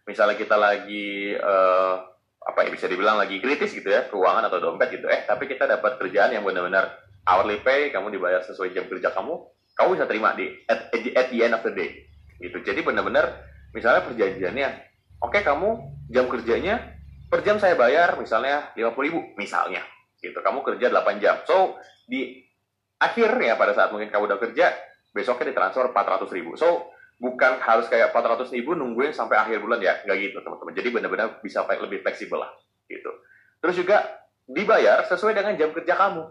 misalnya 0.09 0.35
kita 0.35 0.57
lagi 0.57 1.37
uh, 1.37 1.95
apa 2.43 2.67
ya 2.67 2.69
bisa 2.75 2.91
dibilang 2.91 3.15
lagi 3.15 3.39
kritis 3.39 3.71
gitu 3.71 3.87
ya 3.87 4.09
keuangan 4.11 4.51
atau 4.51 4.59
dompet 4.59 4.99
gitu 4.99 5.07
eh 5.07 5.23
tapi 5.23 5.47
kita 5.47 5.63
dapat 5.63 5.95
kerjaan 5.95 6.35
yang 6.35 6.43
benar-benar 6.43 7.03
hourly 7.27 7.59
pay, 7.63 7.91
kamu 7.91 8.19
dibayar 8.19 8.43
sesuai 8.43 8.75
jam 8.75 8.85
kerja 8.87 9.11
kamu, 9.15 9.33
kamu 9.79 9.87
bisa 9.95 10.05
terima 10.07 10.35
di 10.35 10.51
at, 10.67 10.91
at 10.91 11.27
the 11.31 11.39
end 11.39 11.55
of 11.55 11.63
the 11.63 11.71
day. 11.71 12.07
Gitu. 12.39 12.59
Jadi 12.61 12.83
benar-benar 12.83 13.47
misalnya 13.71 14.03
perjanjiannya, 14.03 14.69
oke 15.23 15.31
okay, 15.31 15.41
kamu 15.41 15.79
jam 16.11 16.27
kerjanya 16.27 16.92
per 17.33 17.41
jam 17.41 17.57
saya 17.57 17.73
bayar 17.73 18.13
misalnya 18.21 18.69
50 18.77 18.93
ribu 19.09 19.33
misalnya. 19.41 19.81
Gitu. 20.21 20.37
Kamu 20.37 20.61
kerja 20.61 20.93
8 20.93 21.17
jam. 21.17 21.41
So 21.49 21.81
di 22.05 22.45
akhir 23.01 23.33
ya 23.41 23.57
pada 23.57 23.73
saat 23.73 23.89
mungkin 23.89 24.13
kamu 24.13 24.29
udah 24.29 24.37
kerja, 24.37 24.69
besoknya 25.09 25.49
ditransfer 25.49 25.89
400 25.89 26.29
ribu. 26.29 26.53
So 26.53 26.93
bukan 27.17 27.57
harus 27.57 27.89
kayak 27.89 28.13
400 28.13 28.53
ribu 28.53 28.77
nungguin 28.77 29.17
sampai 29.17 29.41
akhir 29.41 29.65
bulan 29.65 29.81
ya, 29.81 29.97
nggak 30.05 30.17
gitu 30.21 30.37
teman-teman. 30.45 30.77
Jadi 30.77 30.89
benar-benar 30.93 31.27
bisa 31.41 31.65
lebih 31.65 32.05
fleksibel 32.05 32.37
lah 32.37 32.53
gitu. 32.85 33.09
Terus 33.57 33.75
juga 33.81 33.97
dibayar 34.47 35.07
sesuai 35.07 35.33
dengan 35.33 35.55
jam 35.55 35.71
kerja 35.71 35.95
kamu 35.95 36.23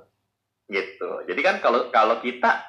gitu 0.68 1.10
jadi 1.28 1.40
kan 1.40 1.56
kalau 1.64 1.88
kalau 1.88 2.20
kita 2.20 2.64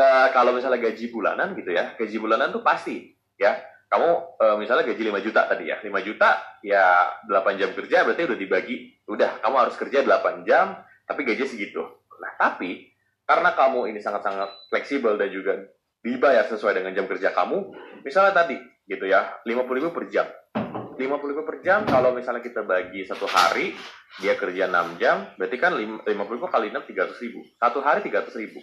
uh, 0.00 0.28
kalau 0.32 0.56
misalnya 0.56 0.80
gaji 0.80 1.12
bulanan 1.12 1.52
gitu 1.56 1.70
ya 1.72 1.96
gaji 1.96 2.16
bulanan 2.16 2.52
tuh 2.52 2.64
pasti 2.64 3.12
ya 3.36 3.56
kamu 3.88 4.08
uh, 4.36 4.56
misalnya 4.60 4.84
gaji 4.84 5.02
5 5.08 5.24
juta 5.24 5.40
tadi 5.48 5.72
ya. 5.72 5.80
5 5.80 5.88
juta 6.04 6.28
ya 6.60 7.08
8 7.24 7.60
jam 7.60 7.70
kerja 7.72 8.04
berarti 8.04 8.22
udah 8.28 8.38
dibagi. 8.38 8.76
Udah 9.08 9.40
kamu 9.40 9.56
harus 9.56 9.74
kerja 9.80 10.04
8 10.04 10.44
jam 10.44 10.76
tapi 11.08 11.24
gaji 11.24 11.48
segitu. 11.48 11.80
Nah 12.20 12.32
tapi 12.36 12.92
karena 13.24 13.56
kamu 13.56 13.88
ini 13.88 14.00
sangat-sangat 14.04 14.68
fleksibel 14.68 15.16
dan 15.16 15.32
juga 15.32 15.56
dibayar 16.04 16.44
sesuai 16.44 16.78
dengan 16.78 16.92
jam 16.94 17.06
kerja 17.10 17.34
kamu 17.34 17.74
misalnya 18.06 18.32
tadi 18.32 18.56
gitu 18.86 19.04
ya 19.08 19.40
50 19.48 19.78
ribu 19.80 19.88
per 19.96 20.04
jam. 20.12 20.28
50 20.54 21.00
ribu 21.32 21.42
per 21.48 21.64
jam 21.64 21.88
kalau 21.88 22.12
misalnya 22.12 22.44
kita 22.44 22.68
bagi 22.68 23.08
satu 23.08 23.24
hari 23.24 23.72
dia 24.20 24.36
kerja 24.36 24.68
6 24.68 25.00
jam 25.00 25.32
berarti 25.40 25.56
kan 25.56 25.72
50 25.80 26.04
ribu 26.12 26.46
kali 26.52 26.68
6 26.68 26.92
300 26.92 27.24
ribu. 27.24 27.40
Satu 27.56 27.80
hari 27.80 28.04
300 28.04 28.36
ribu 28.36 28.60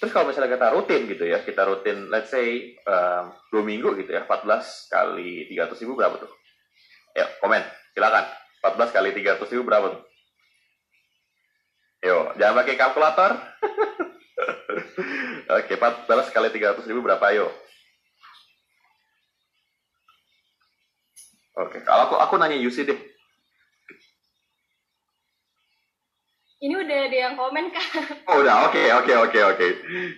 terus 0.00 0.12
kalau 0.12 0.30
misalnya 0.30 0.54
kita 0.54 0.68
rutin 0.74 1.02
gitu 1.06 1.24
ya 1.26 1.38
kita 1.42 1.62
rutin 1.66 2.10
let's 2.10 2.32
say 2.32 2.74
um, 2.86 3.34
dua 3.52 3.62
minggu 3.62 3.94
gitu 4.00 4.10
ya 4.14 4.26
14 4.26 4.90
kali 4.90 5.46
300 5.52 5.82
ribu 5.84 5.94
berapa 5.94 6.16
tuh 6.18 6.30
ya 7.14 7.26
komen 7.38 7.62
silakan 7.94 8.24
14 8.62 8.96
kali 8.96 9.08
300 9.14 9.52
ribu 9.54 9.64
berapa 9.66 9.86
tuh 9.94 10.02
Yo, 12.04 12.36
jangan 12.36 12.60
pakai 12.60 12.76
kalkulator. 12.76 13.32
Oke, 15.56 15.72
14 15.80 16.36
kali 16.36 16.52
300 16.52 16.84
ribu 16.84 17.00
berapa, 17.00 17.32
yo? 17.32 17.48
Oke, 21.64 21.80
kalau 21.80 22.12
aku 22.12 22.20
aku 22.20 22.34
nanya 22.36 22.60
Yusi 22.60 22.84
deh. 22.84 23.00
Ini 26.60 26.76
udah 26.76 26.98
ada 27.08 27.13
yang 27.24 27.34
komen 27.40 27.72
kak. 27.72 27.88
Oh 28.28 28.44
udah, 28.44 28.68
oke 28.68 28.82
oke 29.00 29.12
oke 29.28 29.40
oke. 29.56 29.66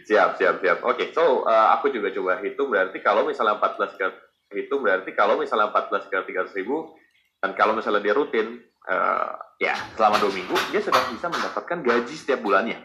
Siap 0.03 0.35
siap 0.35 0.59
siap. 0.59 0.83
Oke, 0.83 1.15
so 1.15 1.47
uh, 1.47 1.75
aku 1.79 1.95
juga 1.95 2.11
coba 2.11 2.43
hitung 2.43 2.69
berarti 2.69 2.99
kalau 2.99 3.23
misalnya 3.23 3.63
14 3.63 3.99
kali 3.99 4.15
hitung 4.55 4.83
berarti 4.83 5.11
kalau 5.15 5.39
misalnya 5.39 5.71
14 5.71 6.11
kali 6.11 6.23
300 6.35 6.59
ribu 6.59 6.95
dan 7.43 7.55
kalau 7.55 7.75
misalnya 7.75 8.03
dia 8.03 8.15
rutin 8.15 8.63
uh, 8.91 9.35
ya 9.59 9.75
selama 9.99 10.23
dua 10.23 10.33
minggu 10.33 10.57
dia 10.71 10.83
sudah 10.83 11.03
bisa 11.11 11.27
mendapatkan 11.31 11.79
gaji 11.83 12.15
setiap 12.15 12.43
bulannya. 12.43 12.79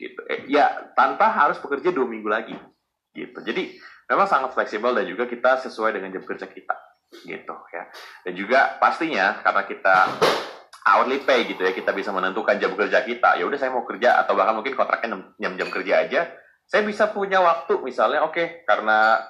Gitu. 0.00 0.20
Eh, 0.26 0.48
ya 0.48 0.92
tanpa 0.96 1.28
harus 1.30 1.60
bekerja 1.60 1.92
dua 1.92 2.08
minggu 2.08 2.28
lagi. 2.28 2.56
Gitu. 3.12 3.38
Jadi 3.44 3.76
memang 4.08 4.26
sangat 4.28 4.56
fleksibel 4.56 4.96
dan 4.96 5.04
juga 5.04 5.28
kita 5.28 5.60
sesuai 5.68 6.00
dengan 6.00 6.12
jam 6.12 6.24
kerja 6.24 6.48
kita. 6.48 6.76
Gitu 7.12 7.54
ya. 7.72 7.84
Dan 8.24 8.32
juga 8.32 8.80
pastinya 8.80 9.44
karena 9.44 9.62
kita 9.68 9.96
hourly 10.82 11.22
pay 11.22 11.46
gitu 11.46 11.62
ya 11.62 11.72
kita 11.74 11.94
bisa 11.94 12.10
menentukan 12.10 12.58
jam 12.58 12.74
kerja 12.74 13.02
kita. 13.06 13.38
Ya 13.38 13.44
udah 13.46 13.58
saya 13.58 13.70
mau 13.70 13.86
kerja 13.86 14.18
atau 14.18 14.34
bahkan 14.34 14.58
mungkin 14.58 14.74
kontraknya 14.74 15.34
jam-jam 15.38 15.68
kerja 15.70 15.94
aja. 16.06 16.20
Saya 16.66 16.82
bisa 16.86 17.10
punya 17.10 17.42
waktu 17.42 17.78
misalnya 17.82 18.24
oke 18.24 18.34
okay, 18.34 18.46
karena 18.66 19.20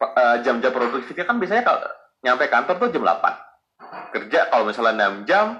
uh, 0.00 0.36
jam-jam 0.40 0.72
produktifnya 0.72 1.26
kan 1.28 1.36
biasanya 1.36 1.62
kalau 1.66 1.80
nyampe 2.20 2.44
kantor 2.48 2.76
tuh 2.76 2.88
jam 2.92 3.04
8 3.04 4.12
kerja 4.12 4.40
kalau 4.52 4.64
misalnya 4.68 5.08
6 5.24 5.28
jam 5.28 5.56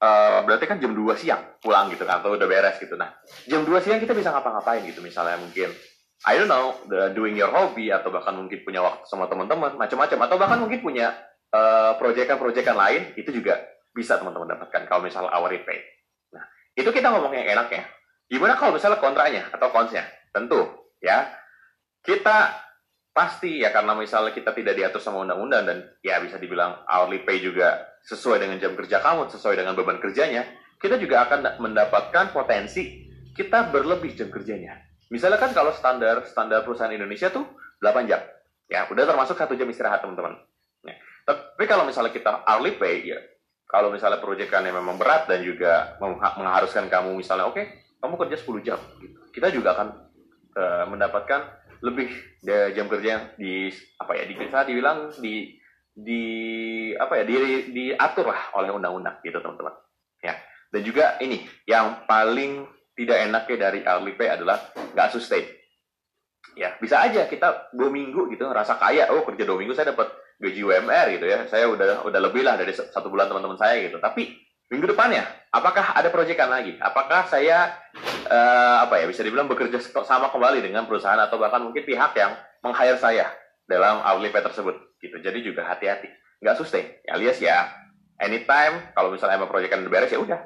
uh, 0.00 0.38
berarti 0.44 0.64
kan 0.68 0.78
jam 0.80 0.92
2 0.92 1.02
siang 1.16 1.42
pulang 1.60 1.88
gitu 1.92 2.04
kan 2.04 2.20
atau 2.20 2.34
udah 2.34 2.48
beres 2.48 2.80
gitu. 2.80 2.96
Nah 2.96 3.12
jam 3.46 3.62
2 3.62 3.84
siang 3.84 4.00
kita 4.00 4.16
bisa 4.16 4.32
ngapa-ngapain 4.32 4.84
gitu 4.86 5.04
misalnya 5.04 5.38
mungkin 5.38 5.72
I 6.22 6.38
don't 6.38 6.46
know, 6.46 6.78
the 6.86 7.10
doing 7.18 7.34
your 7.34 7.50
hobby 7.50 7.90
atau 7.90 8.14
bahkan 8.14 8.38
mungkin 8.38 8.62
punya 8.62 8.78
waktu 8.78 9.02
sama 9.10 9.26
teman-teman 9.26 9.74
macam-macam. 9.74 10.18
Atau 10.22 10.36
bahkan 10.38 10.58
mungkin 10.62 10.78
punya 10.78 11.18
uh, 11.50 11.98
proyekan-proyekan 11.98 12.78
lain 12.78 13.02
itu 13.18 13.34
juga 13.34 13.58
bisa 13.92 14.16
teman-teman 14.16 14.56
dapatkan 14.56 14.88
kalau 14.88 15.04
misalnya 15.04 15.30
hourly 15.32 15.60
pay. 15.62 15.80
Nah, 16.32 16.44
itu 16.76 16.88
kita 16.88 17.12
ngomong 17.12 17.32
yang 17.32 17.46
enak 17.46 17.68
ya. 17.68 17.84
Gimana 18.28 18.56
kalau 18.56 18.72
misalnya 18.72 18.98
kontraknya 18.98 19.52
atau 19.52 19.68
konsnya? 19.68 20.08
Tentu 20.32 20.90
ya. 20.98 21.28
Kita 22.02 22.56
pasti 23.12 23.60
ya 23.60 23.68
karena 23.70 23.92
misalnya 23.92 24.32
kita 24.32 24.56
tidak 24.56 24.72
diatur 24.72 24.98
sama 24.98 25.22
undang-undang 25.22 25.68
dan 25.68 25.78
ya 26.00 26.16
bisa 26.24 26.40
dibilang 26.40 26.80
hourly 26.88 27.22
pay 27.22 27.44
juga 27.44 28.00
sesuai 28.08 28.40
dengan 28.40 28.56
jam 28.58 28.72
kerja 28.72 29.04
kamu, 29.04 29.28
sesuai 29.28 29.54
dengan 29.60 29.76
beban 29.76 30.00
kerjanya, 30.00 30.42
kita 30.80 30.98
juga 30.98 31.28
akan 31.28 31.60
mendapatkan 31.62 32.34
potensi 32.34 33.06
kita 33.36 33.70
berlebih 33.70 34.12
jam 34.12 34.28
kerjanya 34.28 34.76
Misalnya 35.12 35.36
kan 35.36 35.52
kalau 35.52 35.76
standar 35.76 36.24
standar 36.24 36.64
perusahaan 36.64 36.88
Indonesia 36.88 37.28
tuh 37.28 37.44
8 37.84 38.08
jam. 38.08 38.24
Ya, 38.72 38.88
udah 38.88 39.04
termasuk 39.04 39.36
satu 39.36 39.52
jam 39.52 39.68
istirahat 39.68 40.00
teman-teman. 40.00 40.40
Ya. 40.88 40.96
Tapi 41.28 41.68
kalau 41.68 41.84
misalnya 41.84 42.16
kita 42.16 42.48
hourly 42.48 42.80
pay, 42.80 43.04
ya 43.12 43.20
kalau 43.72 43.88
misalnya 43.88 44.20
proyekannya 44.20 44.68
memang 44.68 45.00
berat 45.00 45.24
dan 45.24 45.40
juga 45.40 45.96
mengharuskan 46.36 46.92
kamu 46.92 47.16
misalnya, 47.16 47.48
oke, 47.48 47.56
okay, 47.56 47.88
kamu 48.04 48.20
kerja 48.20 48.36
10 48.36 48.60
jam. 48.68 48.78
Gitu. 49.00 49.16
Kita 49.32 49.48
juga 49.48 49.72
akan 49.72 49.88
uh, 50.52 50.84
mendapatkan 50.92 51.40
lebih 51.82 52.12
jam 52.46 52.86
kerja 52.86 53.34
di 53.34 53.66
apa 53.98 54.14
ya 54.14 54.22
di 54.22 54.38
kita 54.38 54.62
dibilang 54.62 55.10
di 55.18 55.58
di 55.90 56.22
apa 56.94 57.18
ya 57.18 57.24
di 57.26 57.34
diatur 57.74 58.30
lah 58.30 58.54
oleh 58.54 58.70
undang-undang 58.70 59.18
gitu 59.26 59.42
teman-teman 59.42 59.74
ya 60.22 60.38
dan 60.70 60.80
juga 60.86 61.18
ini 61.18 61.42
yang 61.66 62.06
paling 62.06 62.70
tidak 62.96 63.28
enaknya 63.28 63.56
dari 63.68 63.80
pay 64.16 64.28
adalah 64.32 64.56
nggak 64.96 65.10
sustain. 65.12 65.44
Ya, 66.52 66.76
bisa 66.76 67.00
aja 67.00 67.24
kita 67.28 67.72
dua 67.72 67.88
minggu 67.88 68.28
gitu 68.28 68.44
ngerasa 68.44 68.76
kaya, 68.76 69.08
oh 69.12 69.24
kerja 69.24 69.48
dua 69.48 69.56
minggu 69.56 69.72
saya 69.72 69.96
dapat 69.96 70.12
gaji 70.42 70.60
UMR 70.66 71.06
gitu 71.14 71.26
ya, 71.30 71.46
saya 71.46 71.70
udah 71.70 72.02
udah 72.02 72.20
lebih 72.20 72.42
lah 72.42 72.58
dari 72.58 72.74
satu 72.74 73.06
bulan 73.06 73.30
teman-teman 73.30 73.54
saya 73.54 73.78
gitu. 73.86 74.02
Tapi 74.02 74.34
minggu 74.74 74.90
depannya, 74.90 75.22
apakah 75.54 75.94
ada 75.94 76.10
proyekan 76.10 76.50
lagi? 76.50 76.74
Apakah 76.82 77.30
saya 77.30 77.78
uh, 78.26 78.82
apa 78.82 78.98
ya 78.98 79.06
bisa 79.06 79.22
dibilang 79.22 79.46
bekerja 79.46 79.78
sama 80.02 80.34
kembali 80.34 80.58
dengan 80.58 80.90
perusahaan 80.90 81.20
atau 81.22 81.38
bahkan 81.38 81.62
mungkin 81.62 81.86
pihak 81.86 82.12
yang 82.18 82.34
meng-hire 82.66 82.98
saya 82.98 83.30
dalam 83.70 84.02
pay 84.02 84.42
tersebut 84.42 84.98
gitu. 84.98 85.16
Jadi 85.22 85.38
juga 85.46 85.70
hati-hati, 85.70 86.10
nggak 86.42 86.58
sustain. 86.58 86.98
Alias 87.06 87.38
ya 87.38 87.70
anytime 88.22 88.94
kalau 88.94 89.10
misalnya 89.10 89.38
emang 89.38 89.50
proyekan 89.50 89.82
beres 89.90 90.14
ya 90.14 90.22
udah 90.22 90.40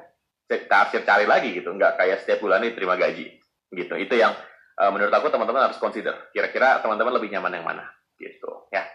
tarsir 0.47 1.05
cari 1.05 1.29
lagi 1.29 1.53
gitu 1.53 1.69
nggak 1.69 1.99
kayak 1.99 2.23
setiap 2.23 2.41
bulan 2.41 2.65
ini 2.65 2.73
terima 2.73 2.97
gaji 2.97 3.37
gitu 3.69 3.93
itu 3.99 4.13
yang 4.17 4.33
uh, 4.79 4.89
menurut 4.89 5.13
aku 5.13 5.29
teman-teman 5.29 5.69
harus 5.69 5.77
consider 5.77 6.15
kira-kira 6.33 6.79
teman-teman 6.79 7.13
lebih 7.19 7.29
nyaman 7.35 7.53
yang 7.59 7.65
mana 7.67 7.85
gitu 8.17 8.65
ya 8.73 8.87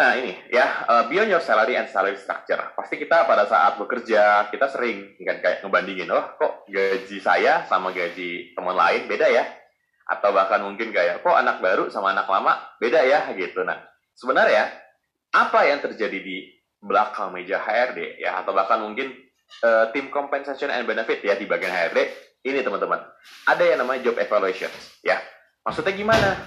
nah 0.00 0.16
ini 0.16 0.32
ya 0.48 0.88
uh, 0.88 1.04
beyond 1.12 1.28
your 1.28 1.44
salary 1.44 1.76
and 1.76 1.84
salary 1.92 2.16
structure. 2.16 2.56
Pasti 2.72 2.96
kita 2.96 3.28
pada 3.28 3.44
saat 3.44 3.76
bekerja 3.76 4.48
kita 4.48 4.72
sering 4.72 5.12
kan 5.20 5.44
kayak 5.44 5.60
ngebandingin 5.60 6.08
oh 6.08 6.24
kok 6.40 6.64
gaji 6.72 7.20
saya 7.20 7.68
sama 7.68 7.92
gaji 7.92 8.56
teman 8.56 8.72
lain 8.72 9.04
beda 9.04 9.28
ya? 9.28 9.44
Atau 10.08 10.32
bahkan 10.32 10.64
mungkin 10.64 10.88
kayak 10.96 11.20
kok 11.20 11.36
anak 11.36 11.60
baru 11.60 11.92
sama 11.92 12.16
anak 12.16 12.24
lama 12.24 12.56
beda 12.80 13.04
ya? 13.04 13.28
Gitu. 13.36 13.60
Nah 13.60 13.76
sebenarnya 14.16 14.72
apa 15.36 15.68
yang 15.68 15.84
terjadi 15.84 16.16
di 16.16 16.48
belakang 16.80 17.36
meja 17.36 17.60
HRD 17.60 18.24
ya 18.24 18.40
atau 18.40 18.56
bahkan 18.56 18.80
mungkin 18.80 19.12
uh, 19.60 19.92
tim 19.92 20.08
compensation 20.08 20.72
and 20.72 20.88
benefit 20.88 21.20
ya 21.20 21.36
di 21.36 21.44
bagian 21.44 21.76
HRD 21.76 22.08
ini 22.48 22.64
teman-teman 22.64 23.04
ada 23.44 23.64
yang 23.68 23.84
namanya 23.84 24.08
job 24.08 24.16
evaluation 24.16 24.72
ya. 25.04 25.20
Maksudnya 25.60 25.92
gimana? 25.92 26.40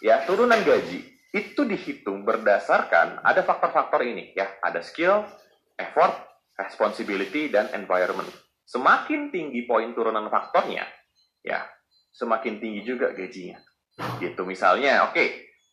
Ya 0.00 0.24
turunan 0.24 0.64
gaji 0.64 1.13
itu 1.34 1.66
dihitung 1.66 2.22
berdasarkan 2.22 3.18
ada 3.26 3.42
faktor-faktor 3.42 4.06
ini 4.06 4.30
ya. 4.38 4.46
Ada 4.62 4.86
skill 4.86 5.26
effort 5.74 6.14
responsibility 6.54 7.50
dan 7.50 7.74
environment. 7.74 8.30
Semakin 8.62 9.34
tinggi 9.34 9.66
poin 9.66 9.90
turunan 9.92 10.30
faktornya 10.30 10.86
ya 11.42 11.66
semakin 12.14 12.62
tinggi 12.62 12.86
juga 12.86 13.10
gajinya. 13.10 13.58
Gitu 14.22 14.46
misalnya 14.46 15.10
oke 15.10 15.18
okay, 15.18 15.26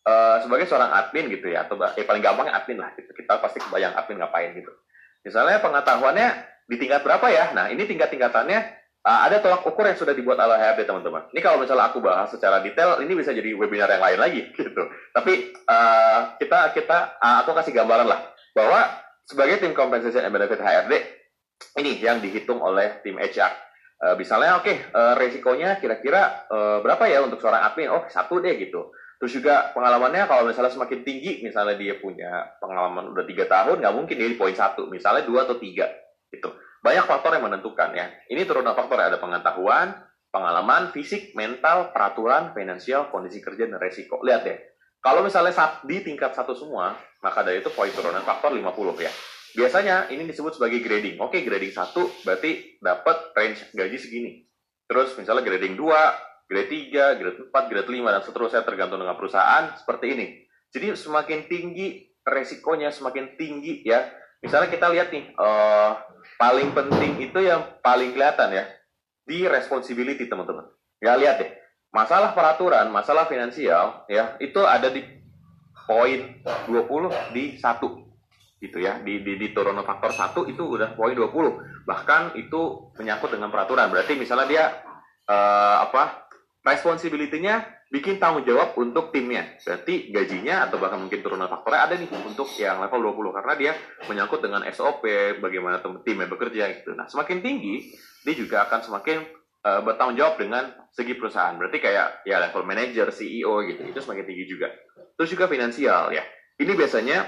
uh, 0.10 0.12
eh, 0.12 0.38
sebagai 0.42 0.66
seorang 0.66 0.90
admin 0.90 1.30
gitu 1.30 1.54
ya 1.54 1.70
atau 1.70 1.78
eh, 1.78 2.06
paling 2.10 2.26
gampang 2.26 2.50
admin 2.50 2.82
lah 2.82 2.90
gitu. 2.98 3.14
Kita 3.14 3.38
pasti 3.38 3.62
kebayang 3.62 3.94
admin 3.94 4.18
ngapain 4.18 4.58
gitu. 4.58 4.74
Misalnya 5.22 5.62
pengetahuannya 5.62 6.28
di 6.66 6.76
tingkat 6.82 7.06
berapa 7.06 7.30
ya? 7.30 7.54
Nah, 7.54 7.70
ini 7.70 7.86
tingkat-tingkatannya 7.86 8.81
uh, 9.06 9.20
ada 9.28 9.42
tolak 9.42 9.66
ukur 9.66 9.86
yang 9.86 9.98
sudah 9.98 10.14
dibuat 10.14 10.38
oleh 10.38 10.58
HRD 10.58 10.86
teman-teman. 10.86 11.30
Ini 11.34 11.42
kalau 11.42 11.62
misalnya 11.62 11.90
aku 11.90 12.00
bahas 12.02 12.30
secara 12.30 12.62
detail, 12.62 13.02
ini 13.02 13.14
bisa 13.18 13.34
jadi 13.34 13.54
webinar 13.58 13.90
yang 13.90 14.04
lain 14.04 14.20
lagi 14.22 14.42
gitu. 14.58 14.84
Tapi 15.14 15.34
uh, 15.66 16.38
kita 16.38 16.74
kita 16.78 16.98
uh, 17.18 17.36
aku 17.46 17.52
kasih 17.58 17.74
gambaran 17.74 18.08
lah 18.08 18.22
bahwa 18.54 18.80
sebagai 19.26 19.64
tim 19.64 19.74
compensation 19.74 20.26
and 20.26 20.34
benefit 20.34 20.62
HRD 20.62 20.94
ini 21.82 22.02
yang 22.02 22.22
dihitung 22.22 22.62
oleh 22.62 23.02
tim 23.02 23.18
HR. 23.18 23.54
Uh, 24.02 24.16
misalnya 24.18 24.58
oke 24.58 24.66
okay, 24.66 24.82
uh, 24.98 25.14
resikonya 25.14 25.78
kira-kira 25.78 26.50
uh, 26.50 26.82
berapa 26.82 27.06
ya 27.06 27.22
untuk 27.22 27.38
seorang 27.38 27.62
admin? 27.62 27.90
Oh 27.94 28.06
satu 28.10 28.42
deh 28.42 28.58
gitu. 28.58 28.90
Terus 29.22 29.38
juga 29.38 29.70
pengalamannya 29.78 30.26
kalau 30.26 30.50
misalnya 30.50 30.74
semakin 30.74 31.06
tinggi, 31.06 31.46
misalnya 31.46 31.78
dia 31.78 31.94
punya 32.02 32.58
pengalaman 32.58 33.14
udah 33.14 33.22
tiga 33.30 33.46
tahun, 33.46 33.78
nggak 33.78 33.94
mungkin 33.94 34.18
dia 34.18 34.26
di 34.26 34.34
poin 34.34 34.58
satu, 34.58 34.90
misalnya 34.90 35.30
dua 35.30 35.46
atau 35.46 35.62
tiga, 35.62 35.86
itu 36.34 36.50
banyak 36.82 37.06
faktor 37.06 37.38
yang 37.38 37.46
menentukan 37.46 37.94
ya. 37.94 38.10
Ini 38.28 38.44
turunan 38.50 38.74
faktor 38.74 38.98
ada 38.98 39.22
pengetahuan, 39.22 39.94
pengalaman, 40.34 40.90
fisik, 40.90 41.38
mental, 41.38 41.94
peraturan, 41.94 42.58
finansial, 42.58 43.14
kondisi 43.14 43.40
kerja 43.40 43.70
dan 43.70 43.78
resiko. 43.78 44.20
Lihat 44.26 44.42
deh, 44.44 44.58
kalau 45.02 45.22
misalnya 45.22 45.54
di 45.86 46.02
tingkat 46.02 46.34
satu 46.34 46.58
semua, 46.58 46.98
maka 47.22 47.46
dari 47.46 47.62
itu 47.62 47.70
poin 47.74 47.94
turunan 47.94 48.26
faktor 48.26 48.54
50 48.54 48.98
ya. 48.98 49.14
Biasanya 49.52 50.10
ini 50.10 50.26
disebut 50.26 50.58
sebagai 50.58 50.82
grading. 50.82 51.20
Oke, 51.22 51.44
grading 51.44 51.76
satu 51.76 52.08
berarti 52.24 52.82
dapat 52.82 53.36
range 53.36 53.70
gaji 53.76 53.98
segini. 54.00 54.32
Terus 54.88 55.14
misalnya 55.20 55.44
grading 55.44 55.76
2 55.76 55.88
grade 56.52 56.68
3, 56.92 57.16
grade 57.16 57.40
4, 57.48 57.72
grade 57.72 57.88
5, 57.88 58.12
dan 58.12 58.24
seterusnya 58.28 58.62
tergantung 58.68 59.00
dengan 59.00 59.16
perusahaan 59.16 59.72
seperti 59.80 60.06
ini. 60.12 60.28
Jadi 60.68 61.00
semakin 61.00 61.48
tinggi 61.48 62.12
resikonya, 62.28 62.92
semakin 62.92 63.40
tinggi 63.40 63.88
ya. 63.88 64.04
Misalnya 64.42 64.74
kita 64.74 64.90
lihat 64.90 65.14
nih, 65.14 65.38
uh, 65.38 66.02
paling 66.42 66.74
penting 66.74 67.22
itu 67.22 67.40
yang 67.46 67.78
paling 67.86 68.12
kelihatan 68.12 68.50
ya, 68.52 68.66
di 69.22 69.46
responsibility 69.46 70.26
teman-teman. 70.26 70.66
Ya 70.98 71.14
lihat 71.14 71.46
deh, 71.46 71.52
masalah 71.94 72.34
peraturan, 72.34 72.90
masalah 72.90 73.30
finansial 73.30 74.06
ya, 74.10 74.38
itu 74.42 74.58
ada 74.66 74.90
di 74.90 75.06
poin 75.86 76.42
20 76.66 77.34
di 77.38 77.58
satu. 77.62 78.10
Gitu 78.62 78.78
ya 78.78 79.02
di 79.02 79.26
di, 79.26 79.42
di 79.42 79.48
turunan 79.58 79.82
faktor 79.82 80.14
satu 80.14 80.46
itu 80.46 80.62
udah 80.62 80.94
poin 80.94 81.18
20 81.18 81.90
bahkan 81.90 82.30
itu 82.38 82.94
menyangkut 82.98 83.34
dengan 83.34 83.50
peraturan. 83.50 83.90
Berarti 83.90 84.14
misalnya 84.14 84.46
dia 84.46 84.66
uh, 85.26 85.82
apa 85.90 86.30
responsibility-nya 86.62 87.81
bikin 87.92 88.24
tanggung 88.24 88.48
jawab 88.48 88.72
untuk 88.80 89.12
timnya. 89.12 89.60
Berarti 89.60 90.16
gajinya 90.16 90.66
atau 90.66 90.80
bahkan 90.80 91.04
mungkin 91.04 91.20
turunan 91.20 91.52
faktornya 91.52 91.82
ada 91.92 91.94
nih 92.00 92.08
untuk 92.08 92.48
yang 92.56 92.80
level 92.80 93.12
20 93.12 93.36
karena 93.36 93.54
dia 93.60 93.72
menyangkut 94.08 94.40
dengan 94.40 94.64
SOP, 94.72 95.04
bagaimana 95.44 95.84
timnya 96.08 96.32
bekerja 96.32 96.72
gitu. 96.82 96.96
Nah, 96.96 97.12
semakin 97.12 97.44
tinggi 97.44 97.92
dia 98.24 98.34
juga 98.34 98.64
akan 98.72 98.80
semakin 98.80 99.18
uh, 99.68 99.84
bertanggung 99.84 100.16
jawab 100.16 100.40
dengan 100.40 100.72
segi 100.96 101.20
perusahaan. 101.20 101.60
Berarti 101.60 101.84
kayak 101.84 102.24
ya 102.24 102.40
level 102.40 102.64
manager, 102.64 103.12
CEO 103.12 103.60
gitu. 103.68 103.84
Itu 103.84 104.00
semakin 104.00 104.24
tinggi 104.24 104.46
juga. 104.48 104.72
Terus 105.20 105.30
juga 105.36 105.52
finansial 105.52 106.16
ya. 106.16 106.24
Ini 106.64 106.72
biasanya 106.72 107.28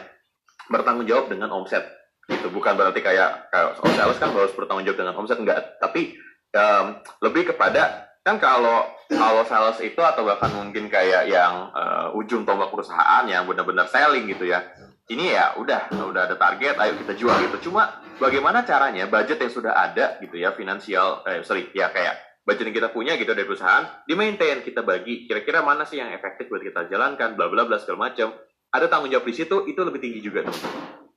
bertanggung 0.71 1.03
jawab 1.03 1.27
dengan 1.27 1.51
omset 1.51 1.83
itu 2.31 2.47
bukan 2.55 2.79
berarti 2.79 3.03
kayak 3.03 3.51
oh, 3.51 3.91
sales 3.91 4.15
kan 4.15 4.31
harus 4.31 4.55
bertanggung 4.55 4.87
jawab 4.87 4.99
dengan 5.03 5.15
omset 5.19 5.35
enggak 5.43 5.75
tapi 5.83 6.15
um, 6.55 7.03
lebih 7.19 7.51
kepada 7.51 8.12
kan 8.23 8.39
kalau 8.39 8.87
kalau 9.11 9.43
sales 9.43 9.83
itu 9.83 9.99
atau 9.99 10.23
bahkan 10.23 10.49
mungkin 10.55 10.87
kayak 10.87 11.27
yang 11.27 11.69
uh, 11.75 12.15
ujung 12.15 12.47
tombak 12.47 12.71
perusahaan 12.71 13.27
yang 13.27 13.43
benar-benar 13.43 13.85
selling 13.91 14.25
gitu 14.31 14.47
ya 14.47 14.63
ini 15.11 15.35
ya 15.35 15.59
udah 15.59 15.91
udah 15.91 16.31
ada 16.31 16.39
target 16.39 16.79
ayo 16.79 16.95
kita 16.95 17.13
jual 17.19 17.35
gitu. 17.51 17.69
Cuma 17.69 17.99
bagaimana 18.17 18.63
caranya 18.63 19.05
budget 19.11 19.43
yang 19.43 19.51
sudah 19.51 19.75
ada 19.75 20.15
gitu 20.23 20.39
ya 20.39 20.55
finansial 20.55 21.21
eh 21.27 21.43
sorry 21.43 21.67
ya 21.75 21.91
kayak 21.91 22.41
budget 22.47 22.71
yang 22.71 22.77
kita 22.79 22.89
punya 22.95 23.13
gitu 23.19 23.35
dari 23.35 23.43
perusahaan 23.43 23.83
di 24.07 24.15
maintain 24.15 24.63
kita 24.63 24.79
bagi 24.79 25.27
kira-kira 25.27 25.59
mana 25.59 25.83
sih 25.83 25.99
yang 25.99 26.15
efektif 26.15 26.47
buat 26.47 26.63
kita 26.63 26.87
jalankan 26.87 27.35
bla 27.35 27.51
bla 27.51 27.67
bla 27.67 27.75
segala 27.77 28.07
macam. 28.07 28.31
Ada 28.73 28.89
tanggung 28.89 29.11
jawab 29.11 29.27
di 29.29 29.35
situ 29.37 29.69
itu 29.69 29.77
lebih 29.85 30.01
tinggi 30.01 30.23
juga 30.23 30.47
tuh 30.49 30.55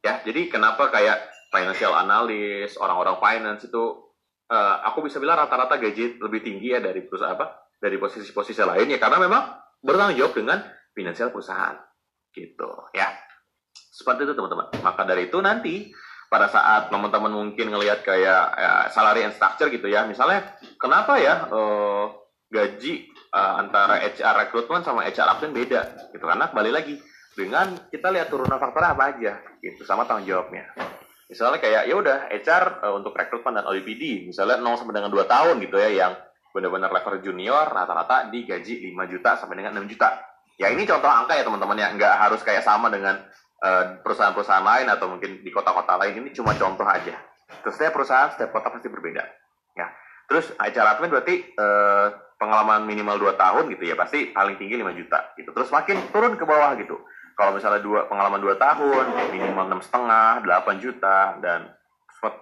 ya 0.07 0.23
jadi 0.23 0.47
kenapa 0.47 0.87
kayak 0.95 1.19
financial 1.51 1.91
analyst 1.99 2.79
orang-orang 2.79 3.19
finance 3.19 3.67
itu 3.67 4.06
uh, 4.50 4.76
aku 4.87 5.07
bisa 5.07 5.19
bilang 5.19 5.38
rata-rata 5.38 5.79
gaji 5.79 6.19
lebih 6.23 6.41
tinggi 6.43 6.75
ya 6.75 6.81
dari 6.83 7.03
perusahaan 7.03 7.35
apa 7.35 7.71
dari 7.76 7.97
posisi-posisi 8.00 8.62
lain 8.62 8.88
ya 8.88 8.99
karena 8.99 9.19
memang 9.21 9.43
bertanggung 9.83 10.19
jawab 10.19 10.35
dengan 10.35 10.59
finansial 10.97 11.31
perusahaan. 11.31 11.76
Gitu 12.33 12.71
ya. 12.97 13.09
Seperti 13.73 14.29
itu 14.29 14.35
teman-teman. 14.37 14.73
Maka 14.81 15.03
dari 15.09 15.29
itu 15.29 15.38
nanti 15.41 15.93
pada 16.26 16.50
saat 16.50 16.91
teman-teman 16.91 17.31
mungkin 17.31 17.71
ngelihat 17.71 18.03
kayak 18.03 18.45
ya, 18.59 18.73
salary 18.91 19.23
and 19.23 19.33
structure 19.33 19.71
gitu 19.71 19.87
ya 19.87 20.03
misalnya 20.11 20.59
kenapa 20.75 21.23
ya 21.23 21.47
uh, 21.55 22.11
gaji 22.50 23.07
uh, 23.31 23.62
antara 23.62 24.03
HR 24.03 24.35
recruitment 24.49 24.83
sama 24.83 25.07
HR 25.07 25.38
absen 25.38 25.55
beda? 25.55 26.11
Gitu 26.11 26.25
karena 26.25 26.50
kembali 26.50 26.73
lagi 26.75 26.99
dengan 27.37 27.76
kita 27.93 28.09
lihat 28.11 28.33
turunan 28.33 28.57
faktor 28.57 28.81
apa 28.81 29.12
aja 29.12 29.37
gitu 29.61 29.85
sama 29.85 30.09
tanggung 30.09 30.25
jawabnya 30.25 30.73
misalnya 31.26 31.59
kayak 31.59 31.90
ya 31.90 31.95
udah 31.99 32.18
HR 32.30 32.64
uh, 32.87 32.92
untuk 32.95 33.12
rekrutmen 33.18 33.59
dan 33.59 33.66
ODPD 33.66 34.30
misalnya 34.30 34.62
0 34.62 34.78
sampai 34.78 34.95
dengan 34.95 35.11
2 35.11 35.26
tahun 35.26 35.59
gitu 35.59 35.76
ya 35.78 35.90
yang 35.90 36.12
benar-benar 36.54 36.88
level 36.88 37.21
junior 37.21 37.68
rata-rata 37.68 38.33
digaji 38.33 38.95
5 38.95 39.12
juta 39.12 39.37
sampai 39.37 39.61
dengan 39.61 39.76
6 39.76 39.92
juta. 39.92 40.16
Ya 40.56 40.73
ini 40.73 40.88
contoh 40.88 41.11
angka 41.11 41.37
ya 41.37 41.45
teman-teman 41.45 41.76
ya. 41.76 41.92
Nggak 41.92 42.14
harus 42.16 42.40
kayak 42.40 42.64
sama 42.64 42.88
dengan 42.88 43.21
uh, 43.61 44.00
perusahaan-perusahaan 44.00 44.64
lain 44.64 44.88
atau 44.88 45.12
mungkin 45.12 45.45
di 45.45 45.50
kota-kota 45.52 46.00
lain. 46.00 46.25
Ini 46.25 46.33
cuma 46.33 46.56
contoh 46.56 46.88
aja. 46.88 47.12
Terus 47.61 47.75
setiap 47.76 47.92
perusahaan 47.92 48.33
setiap 48.33 48.56
kota 48.56 48.73
pasti 48.73 48.88
berbeda. 48.88 49.21
Ya. 49.76 49.92
Terus 50.33 50.49
HR 50.56 50.97
admin 50.97 51.12
berarti 51.12 51.45
uh, 51.61 52.09
pengalaman 52.40 52.88
minimal 52.88 53.21
2 53.21 53.37
tahun 53.37 53.68
gitu 53.76 53.85
ya 53.85 53.95
pasti 54.00 54.33
paling 54.33 54.56
tinggi 54.56 54.80
5 54.80 54.97
juta 54.97 55.37
gitu. 55.37 55.52
Terus 55.52 55.68
makin 55.68 56.09
turun 56.09 56.40
ke 56.40 56.45
bawah 56.49 56.73
gitu 56.80 56.97
kalau 57.37 57.52
misalnya 57.52 57.85
dua 57.85 58.09
pengalaman 58.09 58.40
dua 58.40 58.57
tahun 58.57 59.12
minimal 59.28 59.69
enam 59.69 59.85
setengah 59.85 60.40
delapan 60.40 60.81
juta 60.81 61.37
dan 61.45 61.69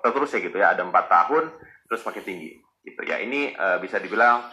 terus 0.07 0.31
ya 0.31 0.41
gitu 0.41 0.57
ya 0.57 0.71
ada 0.71 0.87
empat 0.87 1.11
tahun 1.11 1.51
terus 1.91 2.07
makin 2.07 2.23
tinggi 2.23 2.63
gitu 2.87 3.03
ya. 3.03 3.19
Ini 3.19 3.59
uh, 3.59 3.79
bisa 3.83 3.99
dibilang 3.99 4.47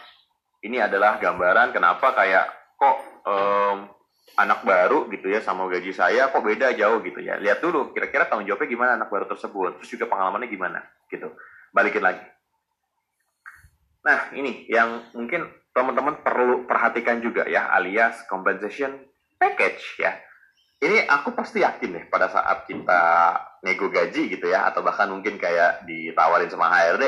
ini 0.66 0.82
adalah 0.82 1.22
gambaran 1.22 1.70
kenapa 1.70 2.10
kayak 2.18 2.74
kok 2.74 2.96
um, 3.22 3.86
anak 4.34 4.66
baru 4.66 5.06
gitu 5.14 5.30
ya 5.30 5.38
sama 5.38 5.70
gaji 5.70 5.94
saya 5.94 6.34
kok 6.34 6.42
beda 6.42 6.74
jauh 6.74 6.98
gitu 7.06 7.22
ya. 7.22 7.38
Lihat 7.38 7.62
dulu 7.62 7.94
kira-kira 7.94 8.26
tanggung 8.26 8.50
jawabnya 8.50 8.66
gimana 8.66 8.90
anak 8.98 9.14
baru 9.14 9.30
tersebut 9.30 9.78
terus 9.78 9.94
juga 9.94 10.10
pengalamannya 10.10 10.50
gimana 10.50 10.82
gitu. 11.06 11.30
Balikin 11.70 12.02
lagi. 12.02 12.26
Nah 14.02 14.34
ini 14.34 14.66
yang 14.66 15.06
mungkin 15.14 15.46
teman-teman 15.70 16.18
perlu 16.18 16.66
perhatikan 16.66 17.22
juga 17.22 17.46
ya 17.46 17.70
alias 17.78 18.26
compensation 18.26 19.06
package 19.38 20.02
ya 20.02 20.18
ini 20.82 21.06
aku 21.06 21.30
pasti 21.30 21.62
yakin 21.62 21.94
nih 21.94 22.04
pada 22.10 22.26
saat 22.26 22.66
kita 22.66 23.02
nego 23.62 23.86
gaji 23.86 24.34
gitu 24.34 24.50
ya 24.50 24.66
atau 24.66 24.82
bahkan 24.82 25.06
mungkin 25.06 25.38
kayak 25.38 25.86
ditawarin 25.86 26.50
sama 26.50 26.66
HRD 26.74 27.06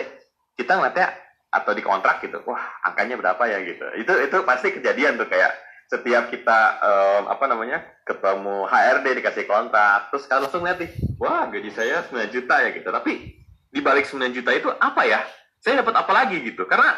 kita 0.55 0.79
ngeliatnya 0.79 1.11
atau 1.51 1.75
di 1.75 1.83
kontrak 1.83 2.23
gitu 2.23 2.39
wah 2.47 2.63
angkanya 2.87 3.19
berapa 3.19 3.43
ya? 3.51 3.59
gitu. 3.67 3.83
Itu 3.99 4.15
itu 4.23 4.37
pasti 4.47 4.71
kejadian 4.75 5.19
tuh 5.19 5.27
kayak 5.27 5.51
setiap 5.91 6.31
kita 6.31 6.59
um, 6.81 7.23
apa 7.31 7.45
namanya 7.51 7.83
ketemu 8.07 8.67
HRD 8.71 9.07
dikasih 9.23 9.45
kontrak 9.51 10.09
terus 10.15 10.25
kalau 10.31 10.47
langsung 10.47 10.63
lihat 10.63 10.79
nih 10.79 10.91
wah 11.19 11.51
gaji 11.51 11.71
saya 11.75 12.07
9 12.07 12.31
juta 12.31 12.55
ya 12.63 12.71
gitu. 12.71 12.89
Tapi 12.95 13.43
di 13.75 13.81
balik 13.83 14.07
9 14.07 14.23
juta 14.31 14.55
itu 14.55 14.71
apa 14.71 15.03
ya? 15.03 15.19
Saya 15.59 15.83
dapat 15.83 15.99
apa 15.99 16.13
lagi 16.15 16.39
gitu? 16.47 16.63
Karena 16.71 16.95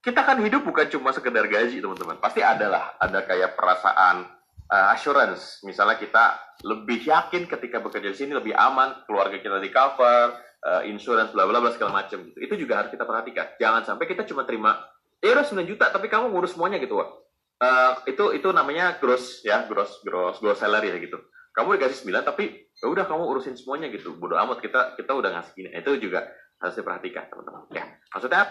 kita 0.00 0.24
kan 0.24 0.40
hidup 0.40 0.64
bukan 0.64 0.88
cuma 0.88 1.12
sekedar 1.12 1.44
gaji 1.44 1.84
teman-teman. 1.84 2.16
Pasti 2.16 2.40
ada 2.40 2.68
lah 2.72 2.96
ada 2.96 3.20
kayak 3.28 3.60
perasaan 3.60 4.37
uh, 4.68 4.86
assurance. 4.94 5.64
Misalnya 5.64 5.96
kita 5.96 6.36
lebih 6.64 7.04
yakin 7.04 7.48
ketika 7.48 7.80
bekerja 7.80 8.12
di 8.12 8.18
sini 8.18 8.32
lebih 8.36 8.52
aman, 8.54 9.04
keluarga 9.08 9.40
kita 9.40 9.58
di 9.58 9.72
cover, 9.72 10.36
uh, 10.64 10.82
insurance 10.84 11.32
bla 11.32 11.48
bla 11.48 11.58
bla 11.58 11.72
segala 11.72 12.04
macam 12.04 12.22
gitu. 12.28 12.38
Itu 12.38 12.54
juga 12.60 12.84
harus 12.84 12.90
kita 12.92 13.08
perhatikan. 13.08 13.56
Jangan 13.56 13.82
sampai 13.84 14.06
kita 14.06 14.28
cuma 14.28 14.44
terima 14.44 14.78
ya 15.18 15.34
udah 15.34 15.42
9 15.42 15.66
juta 15.66 15.90
tapi 15.90 16.06
kamu 16.06 16.30
ngurus 16.30 16.54
semuanya 16.54 16.78
gitu, 16.78 17.00
Wak. 17.00 17.10
Uh, 17.58 17.92
itu 18.06 18.24
itu 18.38 18.48
namanya 18.54 19.02
gross 19.02 19.42
ya, 19.42 19.66
gross 19.66 19.98
gross 20.06 20.38
gross 20.38 20.62
salary 20.62 20.94
ya 20.94 20.98
gitu. 21.02 21.18
Kamu 21.56 21.74
dikasih 21.74 22.06
9 22.06 22.22
tapi 22.22 22.70
ya 22.78 22.86
udah 22.86 23.04
kamu 23.10 23.24
urusin 23.34 23.58
semuanya 23.58 23.90
gitu. 23.90 24.14
Bodoh 24.14 24.38
amat 24.38 24.62
kita 24.62 24.94
kita 24.94 25.10
udah 25.10 25.34
ngasih 25.34 25.52
gini. 25.58 25.74
Itu 25.74 25.98
juga 25.98 26.30
harus 26.62 26.74
diperhatikan, 26.78 27.30
teman-teman. 27.30 27.66
Ya. 27.74 27.84
Maksudnya 28.14 28.42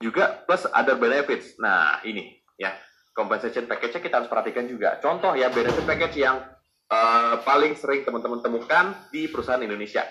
juga 0.00 0.44
plus 0.44 0.68
other 0.68 1.00
benefits. 1.00 1.56
Nah, 1.56 2.04
ini 2.04 2.44
ya 2.60 2.76
compensation 3.12 3.68
package-nya 3.68 4.00
kita 4.00 4.14
harus 4.20 4.30
perhatikan 4.32 4.64
juga. 4.66 4.96
Contoh 4.98 5.36
ya 5.36 5.52
benefit 5.52 5.84
package 5.84 6.16
yang 6.24 6.40
uh, 6.88 7.36
paling 7.44 7.76
sering 7.76 8.04
teman-teman 8.04 8.40
temukan 8.40 8.96
di 9.12 9.28
perusahaan 9.28 9.60
Indonesia. 9.60 10.04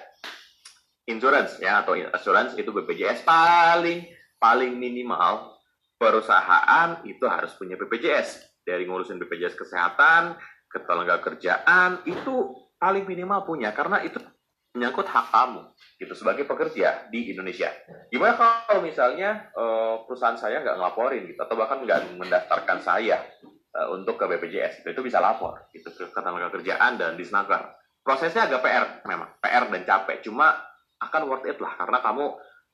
Insurance 1.09 1.57
ya 1.57 1.81
atau 1.81 1.97
insurance 1.97 2.53
itu 2.55 2.69
BPJS 2.69 3.25
paling 3.25 4.05
paling 4.37 4.77
minimal 4.77 5.57
perusahaan 5.97 7.01
itu 7.05 7.25
harus 7.25 7.53
punya 7.57 7.77
BPJS. 7.77 8.61
Dari 8.61 8.85
ngurusin 8.85 9.17
BPJS 9.17 9.57
kesehatan, 9.57 10.37
ketenaga 10.69 11.17
kerjaan 11.21 12.05
itu 12.05 12.53
paling 12.77 13.05
minimal 13.05 13.45
punya 13.45 13.73
karena 13.73 14.01
itu 14.05 14.17
menyangkut 14.71 15.03
hak 15.03 15.35
kamu 15.35 15.61
gitu 15.99 16.13
sebagai 16.15 16.47
pekerja 16.47 17.11
di 17.11 17.35
Indonesia. 17.35 17.69
Gimana 18.07 18.39
kalau 18.39 18.81
misalnya 18.81 19.51
uh, 19.51 20.07
perusahaan 20.07 20.39
saya 20.39 20.63
nggak 20.63 20.79
ngelaporin 20.79 21.27
gitu 21.27 21.39
atau 21.43 21.55
bahkan 21.59 21.83
nggak 21.83 22.15
mendaftarkan 22.15 22.79
saya 22.79 23.19
uh, 23.75 23.91
untuk 23.91 24.15
ke 24.15 24.25
BPJS 24.31 24.83
itu, 24.83 24.95
itu 24.95 25.01
bisa 25.03 25.19
lapor 25.19 25.67
gitu 25.75 25.91
ke 25.91 26.07
ketenaga 26.15 26.49
kerjaan 26.55 26.95
dan 26.95 27.19
disnaker. 27.19 27.75
Prosesnya 28.01 28.47
agak 28.47 28.63
PR 28.63 28.85
memang 29.05 29.29
PR 29.43 29.67
dan 29.69 29.83
capek 29.83 30.23
cuma 30.23 30.55
akan 31.03 31.21
worth 31.27 31.45
it 31.45 31.59
lah 31.59 31.75
karena 31.75 31.99
kamu 31.99 32.25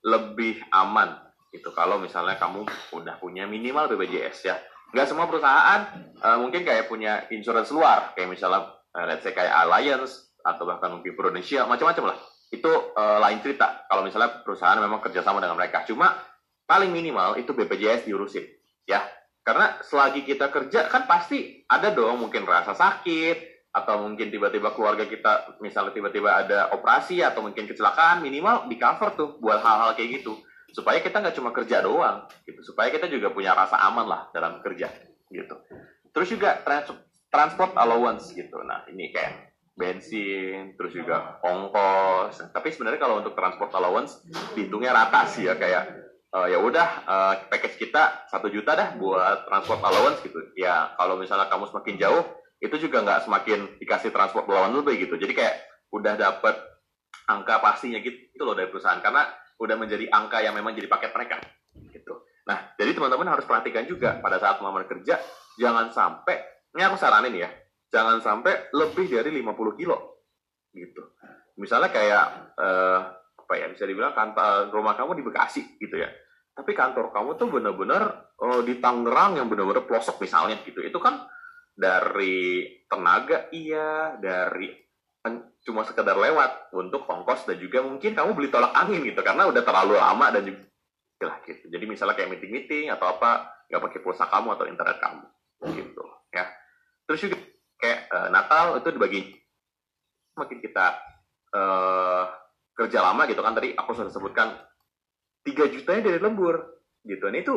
lebih 0.06 0.62
aman 0.72 1.18
gitu 1.50 1.74
kalau 1.74 1.98
misalnya 1.98 2.38
kamu 2.38 2.68
udah 2.94 3.16
punya 3.18 3.50
minimal 3.50 3.90
BPJS 3.90 4.38
ya. 4.46 4.56
Nggak 4.94 5.08
semua 5.10 5.26
perusahaan 5.26 5.82
uh, 6.22 6.38
mungkin 6.40 6.62
kayak 6.62 6.86
punya 6.86 7.26
insurance 7.34 7.74
luar 7.74 8.14
kayak 8.14 8.38
misalnya 8.38 8.78
uh, 8.94 9.06
let's 9.10 9.26
say 9.26 9.34
kayak 9.34 9.52
Alliance 9.52 10.27
atau 10.48 10.64
bahkan 10.64 10.96
mungkin 10.96 11.12
Prudensial 11.12 11.68
macam-macam 11.68 12.16
lah. 12.16 12.18
Itu 12.48 12.72
uh, 12.96 13.20
lain 13.20 13.44
cerita. 13.44 13.84
Kalau 13.92 14.08
misalnya 14.08 14.40
perusahaan 14.40 14.80
memang 14.80 15.04
kerjasama 15.04 15.44
dengan 15.44 15.60
mereka. 15.60 15.84
Cuma 15.84 16.16
paling 16.64 16.88
minimal 16.88 17.36
itu 17.36 17.52
BPJS 17.52 18.08
diurusin 18.08 18.48
ya. 18.88 19.04
Karena 19.44 19.80
selagi 19.80 20.28
kita 20.28 20.52
kerja 20.52 20.92
kan 20.92 21.08
pasti 21.08 21.64
ada 21.72 21.92
dong 21.92 22.20
mungkin 22.20 22.44
rasa 22.44 22.76
sakit 22.76 23.72
atau 23.72 24.04
mungkin 24.04 24.28
tiba-tiba 24.28 24.76
keluarga 24.76 25.08
kita 25.08 25.60
misalnya 25.64 25.96
tiba-tiba 25.96 26.34
ada 26.36 26.60
operasi 26.76 27.24
atau 27.24 27.44
mungkin 27.44 27.64
kecelakaan 27.64 28.24
minimal 28.24 28.68
di 28.68 28.76
cover 28.76 29.16
tuh 29.16 29.30
buat 29.40 29.64
hal-hal 29.64 29.96
kayak 29.96 30.24
gitu. 30.24 30.36
Supaya 30.76 31.00
kita 31.00 31.24
nggak 31.24 31.36
cuma 31.36 31.56
kerja 31.56 31.80
doang 31.80 32.28
gitu. 32.44 32.60
Supaya 32.64 32.92
kita 32.92 33.08
juga 33.08 33.32
punya 33.32 33.56
rasa 33.56 33.80
aman 33.88 34.08
lah 34.08 34.22
dalam 34.36 34.60
kerja 34.60 34.92
gitu. 35.32 35.56
Terus 36.12 36.28
juga 36.28 36.60
trans 36.64 36.92
transport 37.32 37.72
allowance 37.80 38.36
gitu. 38.36 38.60
Nah 38.68 38.84
ini 38.92 39.16
kayak 39.16 39.48
bensin, 39.78 40.74
terus 40.74 40.92
juga 40.92 41.38
ongkos. 41.46 42.50
Tapi 42.50 42.68
sebenarnya 42.74 42.98
kalau 42.98 43.22
untuk 43.22 43.38
transport 43.38 43.70
allowance 43.78 44.26
dihitungnya 44.58 44.92
rata 44.92 45.30
sih 45.30 45.46
ya 45.46 45.54
kayak 45.54 45.94
uh, 46.34 46.50
ya 46.50 46.58
udah 46.58 46.88
uh, 47.06 47.34
package 47.48 47.78
kita 47.78 48.26
satu 48.28 48.50
juta 48.50 48.74
dah 48.74 48.98
buat 48.98 49.46
transport 49.46 49.80
allowance 49.86 50.20
gitu. 50.26 50.42
Ya 50.58 50.98
kalau 50.98 51.22
misalnya 51.22 51.46
kamu 51.48 51.70
semakin 51.70 51.96
jauh 52.02 52.24
itu 52.58 52.76
juga 52.90 53.06
nggak 53.06 53.30
semakin 53.30 53.78
dikasih 53.78 54.10
transport 54.10 54.50
allowance 54.50 54.82
lebih 54.82 55.08
gitu. 55.08 55.16
Jadi 55.22 55.34
kayak 55.38 55.56
udah 55.94 56.18
dapet 56.18 56.58
angka 57.30 57.62
pastinya 57.62 58.02
gitu 58.02 58.42
loh 58.42 58.58
dari 58.58 58.74
perusahaan 58.74 59.00
karena 59.00 59.30
udah 59.62 59.76
menjadi 59.78 60.10
angka 60.10 60.42
yang 60.42 60.58
memang 60.58 60.74
jadi 60.74 60.90
paket 60.90 61.14
mereka 61.14 61.38
gitu. 61.94 62.26
Nah, 62.50 62.74
jadi 62.80 62.98
teman-teman 62.98 63.30
harus 63.30 63.46
perhatikan 63.46 63.86
juga 63.86 64.18
pada 64.24 64.42
saat 64.42 64.58
melamar 64.58 64.90
kerja 64.90 65.22
jangan 65.60 65.94
sampai 65.94 66.40
ini 66.74 66.82
aku 66.86 66.98
saranin 66.98 67.34
ya 67.34 67.50
jangan 67.92 68.20
sampai 68.20 68.72
lebih 68.76 69.08
dari 69.08 69.30
50 69.32 69.80
kilo 69.80 69.98
gitu 70.76 71.04
misalnya 71.58 71.90
kayak 71.90 72.26
eh, 72.60 73.00
apa 73.48 73.54
ya 73.56 73.72
bisa 73.72 73.88
dibilang 73.88 74.14
kantor 74.14 74.70
rumah 74.76 74.94
kamu 74.94 75.18
di 75.20 75.24
Bekasi 75.24 75.80
gitu 75.80 75.96
ya 75.98 76.10
tapi 76.58 76.74
kantor 76.74 77.14
kamu 77.14 77.38
tuh 77.38 77.48
bener-bener 77.54 78.04
oh, 78.42 78.62
di 78.66 78.82
Tangerang 78.82 79.38
yang 79.40 79.48
bener-bener 79.48 79.86
pelosok 79.86 80.22
misalnya 80.22 80.60
gitu 80.66 80.84
itu 80.84 80.98
kan 80.98 81.26
dari 81.78 82.66
tenaga 82.90 83.48
iya 83.54 84.18
dari 84.18 84.74
cuma 85.68 85.84
sekedar 85.84 86.16
lewat 86.16 86.72
untuk 86.72 87.04
ongkos 87.04 87.44
dan 87.44 87.60
juga 87.60 87.84
mungkin 87.84 88.16
kamu 88.16 88.32
beli 88.32 88.48
tolak 88.48 88.72
angin 88.72 89.04
gitu 89.04 89.20
karena 89.20 89.52
udah 89.52 89.60
terlalu 89.68 90.00
lama 90.00 90.32
dan 90.32 90.48
juga 90.48 90.64
lah 91.28 91.38
gitu. 91.44 91.68
Jadi 91.68 91.84
misalnya 91.84 92.16
kayak 92.16 92.32
meeting 92.32 92.52
meeting 92.56 92.86
atau 92.88 93.12
apa 93.12 93.52
nggak 93.68 93.84
pakai 93.84 94.00
pulsa 94.00 94.32
kamu 94.32 94.56
atau 94.56 94.66
internet 94.70 94.98
kamu 95.04 95.26
gitu 95.76 96.04
ya. 96.32 96.48
Terus 97.04 97.20
juga 97.28 97.38
kayak 97.78 98.10
uh, 98.12 98.30
Natal 98.34 98.78
itu 98.82 98.90
dibagi. 98.94 99.22
Makin 100.38 100.58
kita 100.62 100.98
uh, 101.54 102.24
kerja 102.78 103.02
lama 103.02 103.26
gitu 103.26 103.42
kan 103.42 103.58
tadi 103.58 103.74
aku 103.74 103.98
sudah 103.98 104.14
sebutkan 104.14 104.54
3 105.42 105.74
jutanya 105.74 106.02
dari 106.14 106.20
lembur 106.22 106.84
gitu. 107.02 107.26
Ini 107.32 107.42
itu 107.42 107.56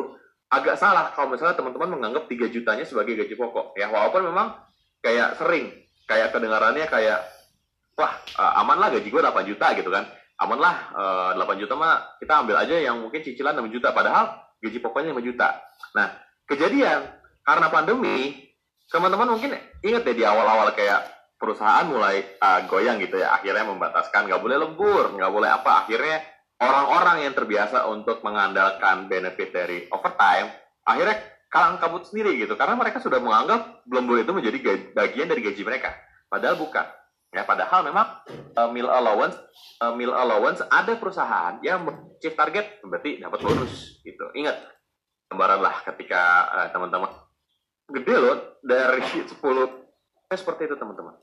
agak 0.51 0.75
salah 0.81 1.13
kalau 1.13 1.31
misalnya 1.31 1.55
teman-teman 1.55 1.99
menganggap 1.99 2.25
3 2.25 2.49
jutanya 2.49 2.85
sebagai 2.87 3.13
gaji 3.19 3.35
pokok. 3.37 3.77
Ya 3.77 3.91
walaupun 3.91 4.25
memang 4.25 4.57
kayak 5.03 5.37
sering 5.37 5.69
kayak 6.09 6.33
kedengarannya 6.33 6.85
kayak 6.89 7.21
wah 7.93 8.13
uh, 8.39 8.61
aman 8.65 8.81
lah 8.81 8.89
gaji 8.89 9.07
gue 9.07 9.21
8 9.21 9.49
juta 9.49 9.67
gitu 9.77 9.89
kan. 9.93 10.09
Aman 10.41 10.57
lah 10.57 10.75
uh, 10.97 11.37
8 11.37 11.61
juta 11.61 11.77
mah 11.77 12.17
kita 12.17 12.41
ambil 12.41 12.57
aja 12.57 12.73
yang 12.81 12.97
mungkin 12.97 13.21
cicilan 13.21 13.53
6 13.53 13.69
juta 13.69 13.93
padahal 13.93 14.41
gaji 14.57 14.81
pokoknya 14.81 15.13
5 15.13 15.27
juta. 15.27 15.61
Nah 15.93 16.17
kejadian 16.49 17.05
karena 17.45 17.67
pandemi 17.69 18.50
teman-teman 18.91 19.33
mungkin 19.33 19.55
inget 19.81 20.03
ya 20.03 20.13
di 20.13 20.23
awal-awal 20.27 20.75
kayak 20.75 21.07
perusahaan 21.39 21.87
mulai 21.87 22.21
uh, 22.37 22.67
goyang 22.69 23.01
gitu 23.01 23.17
ya 23.17 23.33
akhirnya 23.33 23.65
membataskan 23.65 24.29
nggak 24.29 24.41
boleh 24.43 24.57
lembur 24.61 25.15
nggak 25.17 25.31
boleh 25.31 25.49
apa 25.49 25.87
akhirnya 25.87 26.21
orang-orang 26.61 27.25
yang 27.25 27.33
terbiasa 27.33 27.89
untuk 27.89 28.21
mengandalkan 28.21 29.09
benefit 29.09 29.49
dari 29.49 29.89
overtime 29.89 30.53
akhirnya 30.85 31.17
kalang 31.49 31.81
kabut 31.81 32.05
sendiri 32.05 32.37
gitu 32.37 32.53
karena 32.59 32.77
mereka 32.77 33.01
sudah 33.01 33.17
menganggap 33.17 33.81
lembur 33.89 34.21
itu 34.21 34.31
menjadi 34.35 34.57
bagian 34.93 35.27
dari 35.31 35.41
gaji 35.41 35.61
mereka 35.65 35.95
padahal 36.29 36.59
bukan 36.59 36.85
Ya, 37.31 37.47
padahal 37.47 37.87
memang 37.87 38.27
uh, 38.59 38.67
meal 38.75 38.91
allowance 38.91 39.39
uh, 39.79 39.95
meal 39.95 40.11
allowance 40.11 40.59
ada 40.67 40.99
perusahaan 40.99 41.63
yang 41.63 41.87
chief 42.19 42.35
target 42.35 42.83
berarti 42.83 43.23
dapat 43.23 43.39
bonus 43.39 44.03
gitu. 44.03 44.27
Ingat 44.35 44.59
gambaran 45.31 45.63
lah 45.63 45.79
ketika 45.87 46.51
uh, 46.51 46.67
teman-teman 46.75 47.07
gede 47.91 48.15
loh 48.15 48.37
dari 48.63 49.03
10 49.03 49.27
seperti 50.31 50.61
itu 50.71 50.75
teman-teman. 50.79 51.15